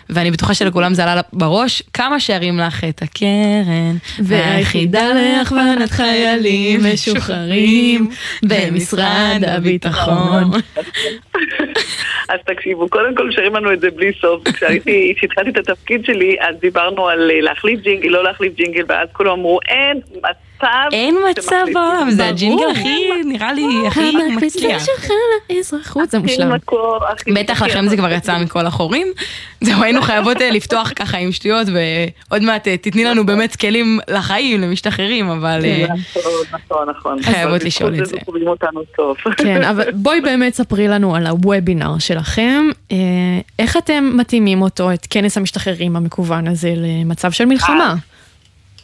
ואני 0.09 0.31
בטוחה 0.31 0.53
שלכולם 0.53 0.93
זה 0.93 1.03
עלה 1.03 1.21
בראש, 1.33 1.83
כמה 1.93 2.19
שערים 2.19 2.57
לך 2.57 2.83
את 2.83 3.01
הקרן, 3.01 3.95
והיחידה 4.19 5.07
להכוונת 5.13 5.89
חיילים 5.89 6.79
משוחררים 6.93 8.09
במשרד 8.43 9.41
הביטחון. 9.47 10.51
אז 12.29 12.39
תקשיבו, 12.45 12.89
קודם 12.89 13.15
כל 13.15 13.31
שרים 13.31 13.55
לנו 13.55 13.73
את 13.73 13.79
זה 13.79 13.91
בלי 13.91 14.11
סוף. 14.21 14.43
כשהתחלתי 15.15 15.49
את 15.49 15.57
התפקיד 15.57 16.05
שלי, 16.05 16.35
אז 16.39 16.55
דיברנו 16.61 17.07
על 17.07 17.31
אה, 17.31 17.41
להחליף 17.41 17.79
ג'ינגל, 17.79 18.09
לא 18.09 18.23
להחליף 18.23 18.53
ג'ינגל, 18.55 18.83
ואז 18.87 19.07
כולם 19.13 19.31
אמרו, 19.31 19.59
אין 19.67 19.99
מצב. 20.59 20.89
אין 20.91 21.15
מצב 21.29 21.65
בעולם, 21.73 22.11
זה 22.11 22.27
הג'ינגל 22.27 22.69
הכי, 22.71 23.09
נראה 23.25 23.53
לי, 23.53 23.87
הכי 23.87 24.11
מצליח. 24.35 24.85
שלך 24.85 25.11
לאזרחות, 25.49 26.09
זה 26.11 26.19
מושלם. 26.19 26.51
בטח 27.35 27.63
לכם 27.63 27.87
זה 27.87 27.97
כבר 27.97 28.11
יצא 28.11 28.37
מכל 28.37 28.65
החורים. 28.65 29.07
זהו, 29.61 29.83
היינו 29.83 30.01
חייבות 30.01 30.41
אה, 30.41 30.51
לפתוח 30.51 30.91
ככה 30.95 31.17
עם 31.17 31.31
שטויות, 31.31 31.67
ועוד 31.67 32.41
מעט 32.41 32.67
אה, 32.67 32.77
תתני 32.77 33.03
לנו 33.03 33.25
באמת 33.25 33.55
כלים 33.55 33.99
לחיים, 34.09 34.61
למשתחררים, 34.61 35.29
אבל... 35.29 35.61
כן, 35.61 35.93
נכון, 36.51 36.89
נכון, 36.89 36.89
נכון. 36.89 37.21
חייבות 37.21 37.63
לשאול 37.63 37.99
את 37.99 38.05
זה. 38.05 38.17
כן, 39.37 39.63
אבל 39.63 39.91
בואי 40.03 40.21
באמת 40.21 40.53
ספרי 40.53 40.87
לנו 40.87 41.15
על 41.15 41.27
הוובינר 41.27 41.99
שלכם. 41.99 42.69
אה, 42.91 42.97
איך 43.59 43.77
אתם 43.77 44.11
מתאימים 44.13 44.61
אותו, 44.61 44.93
את 44.93 45.07
כנס 45.09 45.37
המשתחררים 45.37 45.95
המקוון 45.95 46.47
הזה, 46.47 46.73
למצב 46.75 47.31
של 47.31 47.45
מלחמה? 47.45 47.95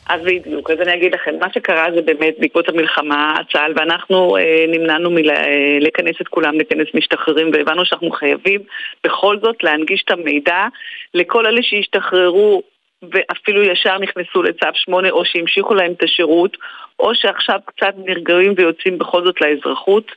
אז 0.09 0.21
בדיוק, 0.21 0.71
אז 0.71 0.81
אני 0.81 0.93
אגיד 0.93 1.13
לכם, 1.13 1.35
מה 1.39 1.47
שקרה 1.53 1.85
זה 1.95 2.01
באמת 2.01 2.35
בעקבות 2.39 2.69
המלחמה, 2.69 3.35
צה"ל 3.51 3.73
ואנחנו 3.75 4.37
אה, 4.37 4.65
נמנענו 4.67 5.09
מלכנס 5.11 6.15
את 6.21 6.27
כולם 6.27 6.59
לכנס 6.59 6.87
משתחררים 6.93 7.51
והבנו 7.53 7.85
שאנחנו 7.85 8.11
חייבים 8.11 8.61
בכל 9.03 9.37
זאת 9.43 9.63
להנגיש 9.63 10.03
את 10.05 10.11
המידע 10.11 10.67
לכל 11.13 11.45
אלה 11.45 11.63
שהשתחררו 11.63 12.63
ואפילו 13.01 13.63
ישר 13.63 13.97
נכנסו 13.97 14.43
לצו 14.43 14.67
8 14.73 15.09
או 15.09 15.25
שהמשיכו 15.25 15.73
להם 15.73 15.91
את 15.91 16.03
השירות 16.03 16.57
או 16.99 17.15
שעכשיו 17.15 17.59
קצת 17.65 17.93
נרגעים 18.05 18.53
ויוצאים 18.57 18.97
בכל 18.97 19.25
זאת 19.25 19.41
לאזרחות 19.41 20.11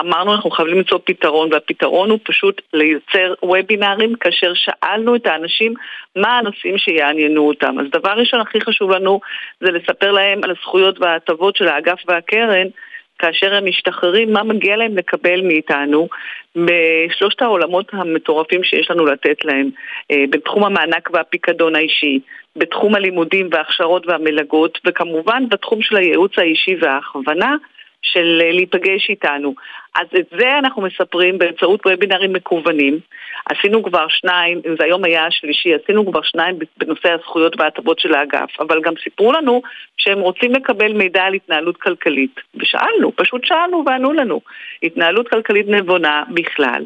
אמרנו 0.00 0.34
אנחנו 0.34 0.50
חייבים 0.50 0.76
למצוא 0.76 0.98
פתרון, 1.04 1.52
והפתרון 1.52 2.10
הוא 2.10 2.18
פשוט 2.24 2.62
לייצר 2.72 3.34
וובינארים 3.42 4.14
כאשר 4.14 4.52
שאלנו 4.54 5.16
את 5.16 5.26
האנשים 5.26 5.74
מה 6.16 6.38
הנושאים 6.38 6.78
שיעניינו 6.78 7.48
אותם. 7.48 7.78
אז 7.80 7.86
דבר 7.92 8.12
ראשון 8.12 8.40
הכי 8.40 8.60
חשוב 8.60 8.90
לנו 8.90 9.20
זה 9.60 9.70
לספר 9.70 10.12
להם 10.12 10.40
על 10.44 10.50
הזכויות 10.50 11.00
וההטבות 11.00 11.56
של 11.56 11.68
האגף 11.68 12.02
והקרן 12.08 12.66
כאשר 13.18 13.54
הם 13.54 13.66
משתחררים, 13.66 14.32
מה 14.32 14.42
מגיע 14.42 14.76
להם 14.76 14.96
לקבל 14.96 15.40
מאיתנו 15.42 16.08
בשלושת 16.56 17.42
העולמות 17.42 17.86
המטורפים 17.92 18.64
שיש 18.64 18.90
לנו 18.90 19.06
לתת 19.06 19.44
להם, 19.44 19.70
אה, 20.10 20.24
בתחום 20.30 20.64
המענק 20.64 21.10
והפיקדון 21.12 21.76
האישי, 21.76 22.20
בתחום 22.56 22.94
הלימודים 22.94 23.48
וההכשרות 23.52 24.06
והמלגות, 24.06 24.78
וכמובן 24.86 25.48
בתחום 25.48 25.82
של 25.82 25.96
הייעוץ 25.96 26.32
האישי 26.38 26.76
וההכוונה. 26.80 27.56
של 28.02 28.40
אה, 28.44 28.52
להיפגש 28.52 29.10
איתנו. 29.10 29.54
אז 29.96 30.06
את 30.18 30.26
זה 30.38 30.58
אנחנו 30.58 30.82
מספרים 30.82 31.38
באמצעות 31.38 31.86
וובינרים 31.86 32.32
מקוונים. 32.32 32.98
עשינו 33.50 33.82
כבר 33.82 34.08
שניים, 34.08 34.60
זה 34.78 34.84
היום 34.84 35.04
היה 35.04 35.26
השלישי, 35.26 35.74
עשינו 35.74 36.06
כבר 36.10 36.22
שניים 36.22 36.58
בנושא 36.78 37.12
הזכויות 37.12 37.60
וההטבות 37.60 37.98
של 37.98 38.14
האגף, 38.14 38.60
אבל 38.60 38.80
גם 38.80 38.92
סיפרו 39.04 39.32
לנו 39.32 39.62
שהם 39.96 40.18
רוצים 40.18 40.52
לקבל 40.52 40.92
מידע 40.92 41.22
על 41.22 41.34
התנהלות 41.34 41.76
כלכלית. 41.76 42.40
ושאלנו, 42.54 43.16
פשוט 43.16 43.44
שאלנו 43.44 43.84
וענו 43.86 44.12
לנו. 44.12 44.40
התנהלות 44.82 45.28
כלכלית 45.28 45.68
נבונה 45.68 46.22
בכלל. 46.34 46.84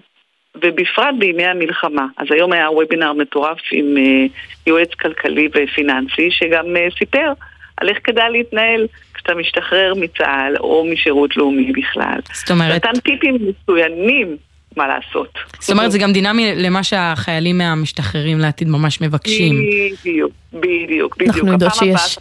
ובפרט 0.56 1.14
בימי 1.18 1.46
המלחמה. 1.46 2.06
אז 2.16 2.26
היום 2.30 2.52
היה 2.52 2.70
וובינר 2.70 3.12
מטורף 3.12 3.58
עם 3.72 3.96
uh, 3.96 4.30
יועץ 4.66 4.94
כלכלי 4.94 5.48
ופיננסי 5.48 6.30
שגם 6.30 6.64
uh, 6.76 6.98
סיפר 6.98 7.32
על 7.76 7.88
איך 7.88 7.98
כדאי 8.04 8.30
להתנהל 8.30 8.86
כשאתה 9.14 9.34
משתחרר 9.34 9.92
מצה"ל 9.96 10.56
או 10.60 10.86
משירות 10.92 11.36
לאומי 11.36 11.72
בכלל. 11.72 12.18
זאת 12.34 12.50
אומרת... 12.50 12.84
נתן 12.84 13.00
טיפים 13.00 13.38
מצוינים 13.48 14.36
מה 14.76 14.86
לעשות. 14.88 15.38
זאת 15.60 15.70
אומרת, 15.70 15.92
זה 15.92 15.98
גם 15.98 16.12
דינמי 16.12 16.52
למה 16.56 16.82
שהחיילים 16.82 17.58
מהמשתחררים 17.58 18.38
לעתיד 18.38 18.68
ממש 18.68 19.00
מבקשים. 19.00 19.54
בדיוק, 20.02 20.32
בדיוק, 20.52 21.16
בדיוק. 21.16 21.36
אנחנו 21.36 21.52
יודעות 21.52 21.74
שיש... 21.74 22.18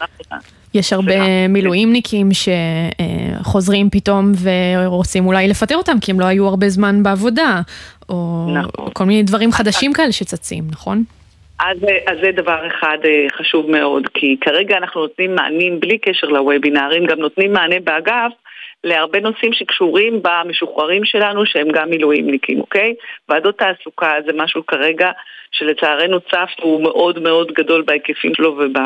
יש 0.73 0.93
הרבה 0.93 1.47
מילואימניקים 1.49 2.29
שחוזרים 3.41 3.89
פתאום 3.89 4.31
ורוצים 4.41 5.25
אולי 5.25 5.47
לפטר 5.47 5.75
אותם 5.75 5.99
כי 6.01 6.11
הם 6.11 6.19
לא 6.19 6.25
היו 6.25 6.47
הרבה 6.47 6.69
זמן 6.69 7.03
בעבודה, 7.03 7.61
או 8.09 8.47
נכון. 8.53 8.89
כל 8.93 9.05
מיני 9.05 9.23
דברים 9.23 9.51
חדשים 9.51 9.93
כאלה 9.93 10.11
שצצים, 10.11 10.63
נכון? 10.71 11.03
אז, 11.65 11.77
אז 12.07 12.17
זה 12.21 12.31
דבר 12.31 12.67
אחד 12.67 12.97
אה, 13.05 13.25
חשוב 13.37 13.71
מאוד, 13.71 14.07
כי 14.13 14.37
כרגע 14.41 14.77
אנחנו 14.77 15.01
נותנים 15.01 15.35
מענים 15.35 15.79
בלי 15.79 15.97
קשר 15.97 16.27
לוובינארים, 16.27 17.05
גם 17.05 17.19
נותנים 17.19 17.53
מענה 17.53 17.79
באגף 17.79 18.31
להרבה 18.83 19.19
נושאים 19.19 19.53
שקשורים 19.53 20.21
במשוחררים 20.23 21.05
שלנו 21.05 21.45
שהם 21.45 21.67
גם 21.71 21.89
מילואימניקים, 21.89 22.59
אוקיי? 22.59 22.93
ועדות 23.29 23.57
תעסוקה 23.57 24.13
זה 24.25 24.31
משהו 24.33 24.65
כרגע 24.65 25.11
שלצערנו 25.51 26.19
צף 26.19 26.49
הוא 26.61 26.83
מאוד 26.83 27.19
מאוד 27.19 27.51
גדול 27.51 27.81
בהיקפים 27.81 28.35
שלו 28.35 28.57
וב... 28.57 28.77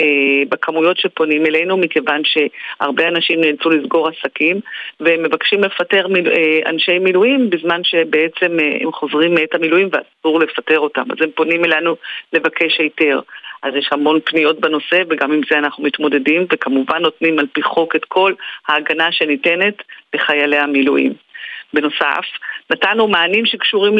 אה, 0.00 0.42
בכמויות 0.48 0.98
שפונים 0.98 1.46
אלינו, 1.46 1.76
מכיוון 1.76 2.22
שהרבה 2.24 3.08
אנשים 3.08 3.40
נאלצו 3.40 3.70
לסגור 3.70 4.08
עסקים, 4.08 4.60
והם 5.00 5.22
מבקשים 5.22 5.64
לפטר 5.64 6.08
מיל, 6.08 6.28
אה, 6.28 6.70
אנשי 6.70 6.98
מילואים 6.98 7.50
בזמן 7.50 7.84
שבעצם 7.84 8.60
אה, 8.60 8.76
הם 8.80 8.92
חוזרים 8.92 9.34
מאת 9.34 9.54
המילואים 9.54 9.88
ואסור 9.92 10.40
לפטר 10.40 10.78
אותם. 10.78 11.02
אז 11.12 11.16
הם 11.20 11.30
פונים 11.34 11.64
אלינו 11.64 11.96
לבקש 12.32 12.78
היתר. 12.78 13.20
אז 13.62 13.74
יש 13.74 13.88
המון 13.92 14.20
פניות 14.24 14.60
בנושא, 14.60 15.02
וגם 15.10 15.32
עם 15.32 15.40
זה 15.50 15.58
אנחנו 15.58 15.84
מתמודדים, 15.84 16.46
וכמובן 16.52 17.02
נותנים 17.02 17.38
על 17.38 17.46
פי 17.52 17.62
חוק 17.62 17.96
את 17.96 18.04
כל 18.04 18.32
ההגנה 18.68 19.12
שניתנת 19.12 19.82
לחיילי 20.14 20.56
המילואים. 20.56 21.12
בנוסף, 21.74 22.24
נתנו 22.70 23.08
מענים 23.08 23.46
שקשורים 23.46 23.98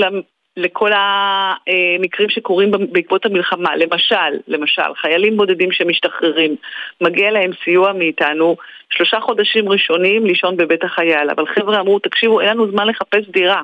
לכל 0.56 0.90
המקרים 0.94 2.28
שקורים 2.28 2.70
בעקבות 2.92 3.26
המלחמה. 3.26 3.76
למשל, 3.76 4.40
למשל, 4.48 4.94
חיילים 4.96 5.36
בודדים 5.36 5.72
שמשתחררים, 5.72 6.56
מגיע 7.00 7.30
להם 7.30 7.50
סיוע 7.64 7.92
מאיתנו 7.92 8.56
שלושה 8.90 9.20
חודשים 9.20 9.68
ראשונים 9.68 10.26
לישון 10.26 10.56
בבית 10.56 10.84
החייל. 10.84 11.30
אבל 11.30 11.46
חבר'ה 11.46 11.80
אמרו, 11.80 11.98
תקשיבו, 11.98 12.40
אין 12.40 12.48
לנו 12.48 12.70
זמן 12.70 12.86
לחפש 12.86 13.28
דירה. 13.28 13.62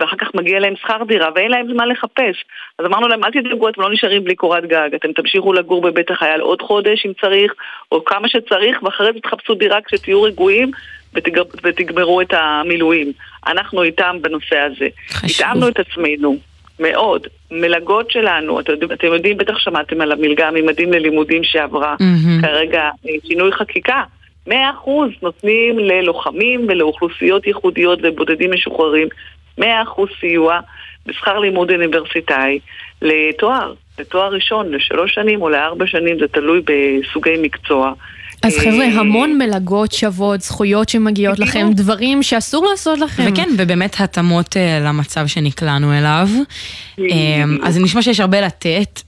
ואחר 0.00 0.16
כך 0.16 0.34
מגיע 0.34 0.60
להם 0.60 0.76
שכר 0.76 1.04
דירה 1.06 1.28
ואין 1.34 1.50
להם 1.50 1.72
זמן 1.72 1.88
לחפש. 1.88 2.44
אז 2.78 2.86
אמרנו 2.86 3.08
להם, 3.08 3.24
אל 3.24 3.30
תדאגו, 3.30 3.68
אתם 3.68 3.80
לא 3.80 3.90
נשארים 3.92 4.24
בלי 4.24 4.34
קורת 4.34 4.64
גג, 4.66 4.88
אתם 4.94 5.12
תמשיכו 5.12 5.52
לגור 5.52 5.82
בבית 5.82 6.10
החייל 6.10 6.40
עוד 6.40 6.62
חודש 6.62 7.06
אם 7.06 7.12
צריך, 7.20 7.54
או 7.92 8.04
כמה 8.04 8.28
שצריך, 8.28 8.82
ואחרי 8.82 9.12
זה 9.12 9.20
תחפשו 9.20 9.54
דירה 9.54 9.78
כשתהיו 9.80 10.22
רגועים 10.22 10.70
ותגר... 11.14 11.42
ותגמרו 11.64 12.20
את 12.20 12.32
המילואים. 12.32 13.12
אנחנו 13.46 13.82
איתם 13.82 14.16
בנושא 14.22 14.58
הזה. 14.58 14.88
חשוב. 15.10 15.46
התאמנו 15.46 15.68
את 15.68 15.78
עצמנו. 15.80 16.36
מאוד. 16.80 17.26
מלגות 17.50 18.10
שלנו, 18.10 18.60
את, 18.60 18.70
אתם 18.92 19.06
יודעים, 19.06 19.36
בטח 19.36 19.58
שמעתם 19.58 20.00
על 20.00 20.12
המלגה 20.12 20.50
ממדים 20.50 20.92
ללימודים 20.92 21.44
שעברה 21.44 21.94
mm-hmm. 21.94 22.46
כרגע 22.46 22.82
אה, 23.08 23.14
שינוי 23.26 23.52
חקיקה. 23.52 24.02
100% 24.48 24.50
נותנים 25.22 25.78
ללוחמים 25.78 26.66
ולאוכלוסיות 26.68 27.46
ייחודיות 27.46 27.98
ובודדים 28.02 28.52
משוחררים 28.52 29.08
100% 29.60 29.62
סיוע 30.20 30.60
בשכר 31.06 31.38
לימוד 31.38 31.70
אוניברסיטאי 31.70 32.58
לתואר, 33.02 33.74
לתואר 33.98 34.32
ראשון, 34.32 34.74
לשלוש 34.74 35.14
שנים 35.14 35.42
או 35.42 35.48
לארבע 35.48 35.86
שנים, 35.86 36.18
זה 36.18 36.28
תלוי 36.28 36.60
בסוגי 36.64 37.34
מקצוע. 37.42 37.92
אז 38.42 38.58
חבר'ה, 38.58 38.84
אה, 38.84 39.00
המון 39.00 39.38
מלגות 39.38 39.92
שוות, 39.92 40.40
זכויות 40.40 40.88
שמגיעות 40.88 41.38
לכם, 41.38 41.70
דברים 41.72 42.22
שאסור 42.22 42.66
לעשות 42.70 42.98
לכם. 42.98 43.24
וכן, 43.32 43.48
ובאמת 43.58 44.00
התאמות 44.00 44.56
אה, 44.56 44.80
למצב 44.80 45.26
שנקלענו 45.26 45.98
אליו. 45.98 46.28
אה, 47.00 47.04
אז 47.62 47.74
זה 47.74 47.80
נשמע 47.80 48.02
שיש 48.02 48.20
הרבה 48.20 48.40
לתת, 48.40 49.02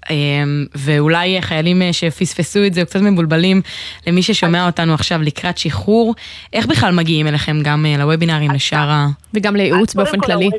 ואולי 0.75 1.43
חיילים 1.43 1.83
שפספסו 1.93 2.67
את 2.67 2.75
זה 2.75 2.81
או 2.81 2.87
קצת 2.87 3.01
מבולבלים 3.01 3.63
למי 4.07 4.23
ששומע 4.23 4.67
אותנו 4.67 4.95
עכשיו 4.95 5.23
לקראת 5.23 5.59
שחרור, 5.59 6.15
איך 6.53 6.67
בכלל 6.67 6.95
מגיעים 6.95 7.27
אליכם 7.27 7.61
גם 7.63 7.87
לוובינארים, 7.99 8.51
לשאר 8.51 8.91
ה... 8.91 9.09
וגם 9.35 9.57
לייעוץ 9.57 9.95
באופן 9.95 10.21
כללי? 10.21 10.51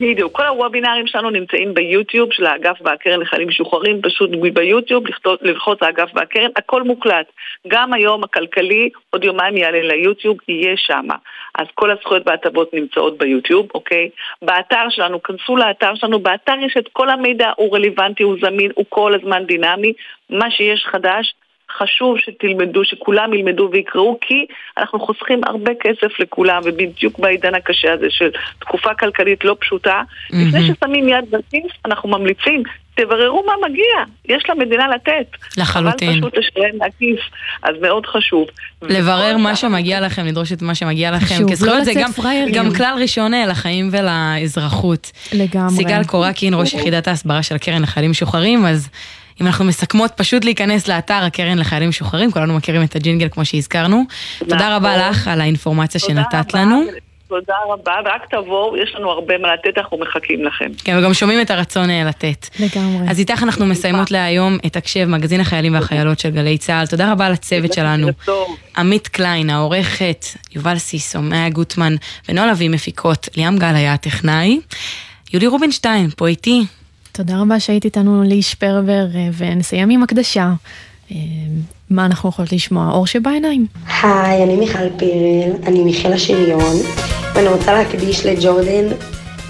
בדיוק, 0.00 0.32
כל 0.32 0.46
הוובינארים 0.46 1.06
שלנו 1.06 1.30
נמצאים 1.30 1.74
ביוטיוב 1.74 2.32
של 2.32 2.46
האגף 2.46 2.76
והקרן 2.84 3.20
לחיילים 3.20 3.48
משוחררים, 3.48 4.02
פשוט 4.02 4.30
ביוטיוב, 4.52 5.04
ללחוץ 5.42 5.82
האגף 5.82 6.10
והקרן, 6.14 6.50
הכל 6.56 6.82
מוקלט. 6.82 7.26
גם 7.68 7.92
היום 7.92 8.24
הכלכלי, 8.24 8.90
עוד 9.10 9.24
יומיים 9.24 9.56
יעלה 9.56 9.82
ליוטיוב, 9.82 10.36
יהיה 10.48 10.76
שם. 10.76 11.06
אז 11.58 11.66
כל 11.74 11.90
הזכויות 11.90 12.22
וההטבות 12.26 12.74
נמצאות 12.74 13.18
ביוטיוב, 13.18 13.68
אוקיי? 13.74 14.08
באתר 14.42 14.86
שלנו, 14.90 15.22
כנסו 15.22 15.56
לאתר 15.56 15.94
שלנו, 15.94 16.18
באתר 16.18 16.54
יש 16.66 16.76
את 16.78 16.88
כל 16.92 17.08
המידע, 17.10 17.50
הוא 17.56 17.76
רלוונטי, 17.76 18.22
הוא 18.22 18.36
זמין, 18.40 18.70
הוא 18.74 18.84
כל 18.88 19.14
הזמן 19.14 19.44
דינמי. 19.44 19.92
מה 20.30 20.50
שיש 20.50 20.86
חדש, 20.90 21.34
חשוב 21.78 22.18
שתלמדו, 22.18 22.84
שכולם 22.84 23.34
ילמדו 23.34 23.68
ויקראו, 23.72 24.18
כי 24.20 24.46
אנחנו 24.78 25.00
חוסכים 25.00 25.40
הרבה 25.46 25.72
כסף 25.80 26.20
לכולם, 26.20 26.60
ובדיוק 26.64 27.18
בעידן 27.18 27.54
הקשה 27.54 27.92
הזה 27.92 28.06
של 28.10 28.30
תקופה 28.58 28.94
כלכלית 28.94 29.44
לא 29.44 29.56
פשוטה, 29.60 30.02
mm-hmm. 30.02 30.36
לפני 30.36 30.60
ששמים 30.62 31.08
יד 31.08 31.24
בכיס, 31.30 31.72
אנחנו 31.84 32.08
ממליצים, 32.08 32.62
תבררו 32.94 33.44
מה 33.46 33.68
מגיע, 33.68 33.96
יש 34.28 34.42
למדינה 34.48 34.88
לתת. 34.88 35.26
לחלוטין. 35.56 36.08
אבל 36.08 36.20
פשוט 36.20 36.38
לשלם 36.38 36.78
מהכיס, 36.78 37.20
אז 37.62 37.74
מאוד 37.80 38.06
חשוב. 38.06 38.46
לברר 38.82 39.36
מה 39.36 39.56
שמגיע 39.56 40.00
לכם, 40.00 40.26
לדרוש 40.26 40.52
את 40.52 40.62
מה 40.62 40.74
שמגיע 40.74 41.10
לכם. 41.10 41.34
חשוב, 41.34 41.68
לא 41.68 41.78
לצאת 41.78 41.94
גם. 41.96 42.10
גם 42.52 42.74
כלל 42.74 42.96
ראשון 43.00 43.32
לחיים 43.48 43.88
ולאזרחות. 43.92 45.12
לגמרי. 45.32 45.70
סיגל 45.70 46.04
קורקין, 46.04 46.54
ראש 46.54 46.74
יחידת 46.74 47.08
ההסברה 47.08 47.42
של 47.42 47.54
הקרן 47.54 47.82
לחיילים 47.82 48.10
משוחררים, 48.10 48.66
אז... 48.66 48.90
אם 49.40 49.46
אנחנו 49.46 49.64
מסכמות, 49.64 50.10
פשוט 50.16 50.44
להיכנס 50.44 50.88
לאתר 50.88 51.14
הקרן 51.14 51.58
לחיילים 51.58 51.88
משוחררים, 51.88 52.32
כולנו 52.32 52.54
מכירים 52.54 52.82
את 52.82 52.96
הג'ינגל 52.96 53.28
כמו 53.28 53.44
שהזכרנו. 53.44 54.04
תודה 54.38 54.76
רבה 54.76 54.96
נכון. 54.96 55.10
לך 55.10 55.28
על 55.28 55.40
האינפורמציה 55.40 56.00
שנתת 56.00 56.54
לנו. 56.54 56.82
תודה 57.28 57.54
רבה, 57.68 57.92
ורק 58.04 58.22
תבואו, 58.30 58.76
יש 58.76 58.94
לנו 58.94 59.10
הרבה 59.10 59.38
מה 59.38 59.54
לתת, 59.54 59.78
אנחנו 59.78 59.98
מחכים 59.98 60.44
לכם. 60.44 60.70
כן, 60.84 60.98
וגם 60.98 61.14
שומעים 61.14 61.40
את 61.40 61.50
הרצון 61.50 61.90
אה, 61.90 62.04
לתת. 62.04 62.48
לגמרי. 62.60 63.10
אז 63.10 63.18
איתך 63.18 63.42
אנחנו 63.42 63.66
מסיימות 63.66 64.10
להיום 64.10 64.58
את 64.66 64.76
הקשב, 64.76 65.04
מגזין 65.04 65.40
החיילים 65.40 65.74
והחיילות 65.74 66.18
של 66.18 66.30
גלי 66.30 66.58
צה"ל. 66.58 66.86
תודה 66.86 67.12
רבה 67.12 67.30
לצוות 67.30 67.72
שלנו. 67.72 68.08
עמית 68.76 69.08
קליין, 69.08 69.50
העורכת, 69.50 70.26
יובל 70.54 70.78
סיסו, 70.78 71.22
מאיה 71.22 71.48
גוטמן 71.48 71.94
ונועה 72.28 72.46
לביא 72.46 72.70
מפיקות, 72.70 73.28
ליאם 73.36 73.58
גל 73.58 73.74
היה 73.74 73.92
הטכנאי. 73.92 74.60
יולי 75.32 75.46
רובינשטיין, 75.46 76.10
פה 76.16 76.26
איתי, 76.26 76.64
תודה 77.16 77.40
רבה 77.40 77.60
שהיית 77.60 77.84
איתנו 77.84 78.24
לאיש 78.24 78.54
פרבר, 78.54 79.06
אה, 79.14 79.28
ונסיים 79.36 79.90
עם 79.90 80.02
הקדשה. 80.02 80.52
אה, 81.10 81.16
מה 81.90 82.06
אנחנו 82.06 82.28
יכולות 82.28 82.52
לשמוע? 82.52 82.90
אור 82.90 83.06
שבעיניים. 83.06 83.66
היי, 84.02 84.44
אני 84.44 84.56
מיכל 84.56 84.90
פירל, 84.96 85.52
אני 85.66 85.84
מיכל 85.84 86.12
השריון, 86.12 86.76
ואני 87.34 87.48
רוצה 87.48 87.72
להקדיש 87.72 88.26
לג'ורדן 88.26 88.86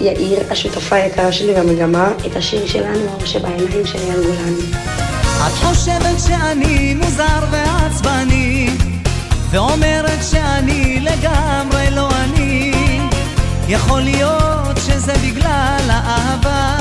יאיר, 0.01 0.39
השותפה 0.51 0.95
היקרה 0.95 1.31
שלי 1.31 1.53
במגמה, 1.53 2.11
את 2.27 2.35
השיר 2.35 2.67
שלנו, 2.67 3.07
אור 3.13 3.25
שבעיניים 3.25 3.85
של 3.85 3.99
אייל 3.99 4.23
גולני. 4.23 4.71
את 5.47 5.53
חושבת 5.63 6.19
שאני 6.27 6.93
מוזר 6.93 7.39
ועצבני, 7.51 8.69
ואומרת 9.49 10.23
שאני 10.31 10.99
לגמרי 10.99 11.89
לא 11.91 12.09
אני, 12.11 12.71
יכול 13.69 14.01
להיות 14.01 14.77
שזה 14.77 15.13
בגלל 15.25 15.87
האהבה. 15.89 16.76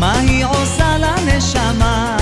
מה 0.00 0.18
היא 0.18 0.44
עושה 0.46 0.98
לנשמה? 0.98 2.16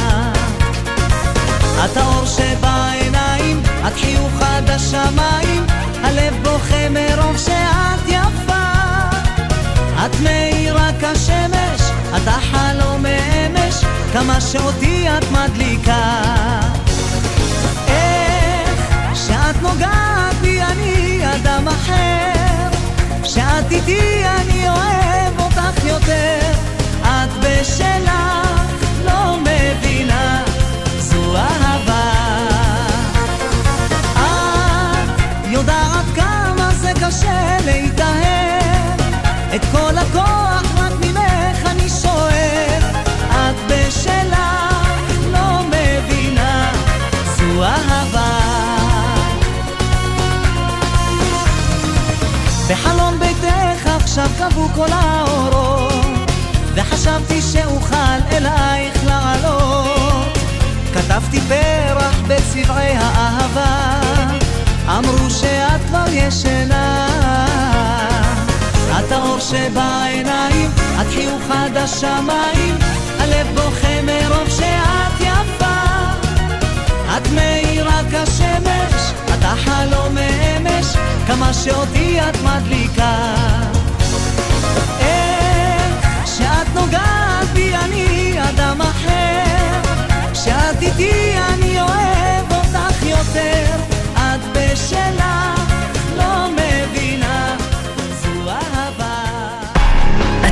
את 1.85 1.97
האור 1.97 2.25
שבעיניים, 2.27 3.63
את 3.87 3.95
חיוך 3.95 4.43
עד 4.43 4.71
השמיים, 4.71 5.67
הלב 6.03 6.35
בוכה 6.43 6.89
מרוב 6.91 7.37
שאת 7.37 8.09
יפה. 8.09 8.69
את 10.07 10.21
מאירה 10.23 10.91
כשמש, 11.01 11.81
את 12.17 12.23
החלום 12.27 13.03
מאמש, 13.03 13.75
כמה 14.13 14.41
שאותי 14.41 15.07
את 15.19 15.25
מדליקה. 15.31 16.21
איך 17.89 19.17
שאת 19.27 19.63
נוגעת 19.63 20.35
בי 20.41 20.63
אני 20.63 21.21
אדם 21.35 21.69
אחר, 21.69 22.69
שאת 23.25 23.71
איתי 23.71 24.23
אני 24.25 24.69
אוהב 24.69 25.41
אותך 25.41 25.85
יותר. 25.85 26.68
לא 27.49 29.37
לא. 40.23 40.39
בחלון 52.71 53.19
ביתך 53.19 53.87
עכשיו 53.87 54.29
קבעו 54.39 54.69
כל 54.75 54.93
האורות 54.93 56.18
וחשבתי 56.79 57.43
שאוכל 57.43 58.19
אלייך 58.33 59.05
לעלות. 59.07 60.39
כתבתי 60.95 61.41
פרח 61.41 62.21
בצבעי 62.29 62.97
האהבה 62.97 64.01
אמרו 64.89 65.31
שאת 65.31 65.81
כבר 65.89 66.05
ישנה. 66.13 67.09
את 68.99 69.13
האור 69.13 69.39
שבעיניים, 69.41 70.71
את 71.01 71.07
חיוך 71.07 71.43
עד 71.51 71.77
השמיים 71.77 72.79
הלב 73.19 73.47
בוכה 73.55 74.03
מרוב 74.03 74.49
שאת 74.49 75.21
יפה. 75.21 75.65
את 77.17 77.29
מאירה 77.35 78.01
כשמש, 78.11 79.13
את 79.25 79.45
החלום 79.45 80.15
מאמש 80.15 80.87
כמה 81.27 81.53
שאותי 81.53 82.21
את 82.21 82.37
מדליקה 82.43 83.39
פוגעת 86.91 87.49
בי 87.55 87.75
אני 87.77 88.37
אדם 88.51 88.81
אחר. 88.81 89.93
כשאת 90.33 90.83
איתי 90.83 91.35
אני 91.49 91.81
אוהב 91.81 92.53
אותך 92.53 93.03
יותר. 93.03 93.65
את 94.15 94.41
בשלך 94.53 95.73
לא 96.17 96.49
מבינה. 96.53 97.57
זו 98.23 98.51
אהבה. 98.51 99.25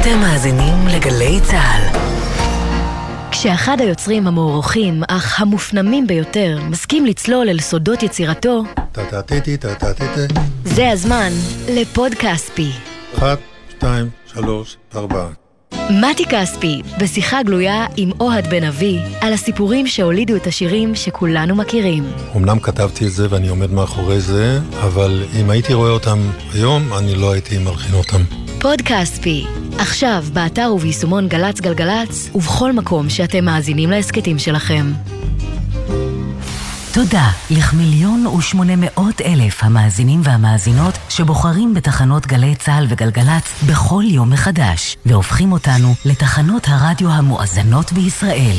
אתם 0.00 0.18
מאזינים 0.20 0.88
לגלי 0.88 1.40
צה"ל. 1.40 1.98
כשאחד 3.30 3.80
היוצרים 3.80 4.26
המוערוכים, 4.26 5.02
אך 5.08 5.40
המופנמים 5.40 6.06
ביותר, 6.06 6.58
מסכים 6.70 7.06
לצלול 7.06 7.48
אל 7.48 7.60
סודות 7.60 8.02
יצירתו, 8.02 8.64
זה 10.64 10.90
הזמן 10.90 11.30
לפודקאסט 11.68 12.50
פי. 12.54 12.70
אחת, 13.18 13.38
שתיים, 13.70 14.08
שלוש, 14.26 14.76
ארבעה. 14.96 15.45
מתי 15.90 16.24
כספי, 16.26 16.82
בשיחה 16.98 17.42
גלויה 17.42 17.86
עם 17.96 18.10
אוהד 18.20 18.46
בן 18.50 18.64
אבי, 18.64 18.98
על 19.20 19.32
הסיפורים 19.32 19.86
שהולידו 19.86 20.36
את 20.36 20.46
השירים 20.46 20.94
שכולנו 20.94 21.54
מכירים. 21.54 22.04
אמנם 22.36 22.58
כתבתי 22.58 23.06
את 23.06 23.10
זה 23.10 23.26
ואני 23.30 23.48
עומד 23.48 23.70
מאחורי 23.70 24.20
זה, 24.20 24.60
אבל 24.80 25.24
אם 25.40 25.50
הייתי 25.50 25.74
רואה 25.74 25.90
אותם 25.90 26.18
היום, 26.54 26.92
אני 26.98 27.14
לא 27.14 27.32
הייתי 27.32 27.58
מלחין 27.58 27.94
אותם. 27.94 28.22
פוד 28.60 28.82
כספי, 28.82 29.44
עכשיו 29.78 30.24
באתר 30.32 30.72
וביישומון 30.74 31.28
גל"צ 31.28 31.60
גלגלצ, 31.60 32.30
ובכל 32.34 32.72
מקום 32.72 33.08
שאתם 33.08 33.44
מאזינים 33.44 33.90
להסכתים 33.90 34.38
שלכם. 34.38 34.92
תודה 36.96 37.30
לכמיליון 37.50 38.26
ושמונה 38.26 38.72
מאות 38.76 39.20
אלף 39.20 39.64
המאזינים 39.64 40.20
והמאזינות 40.24 40.94
שבוחרים 41.08 41.74
בתחנות 41.74 42.26
גלי 42.26 42.54
צה"ל 42.54 42.86
וגלגלצ 42.88 43.62
בכל 43.66 44.02
יום 44.06 44.30
מחדש, 44.30 44.96
והופכים 45.06 45.52
אותנו 45.52 45.94
לתחנות 46.04 46.66
הרדיו 46.68 47.10
המואזנות 47.10 47.92
בישראל. 47.92 48.56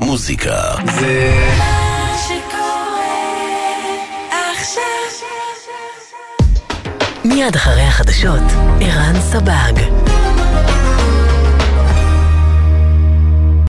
מוזיקה 0.00 0.74
זה... 1.00 1.44
מיד 7.24 7.56
אחרי 7.56 7.82
החדשות, 7.82 8.42
ערן 8.80 9.20
סבג. 9.20 9.72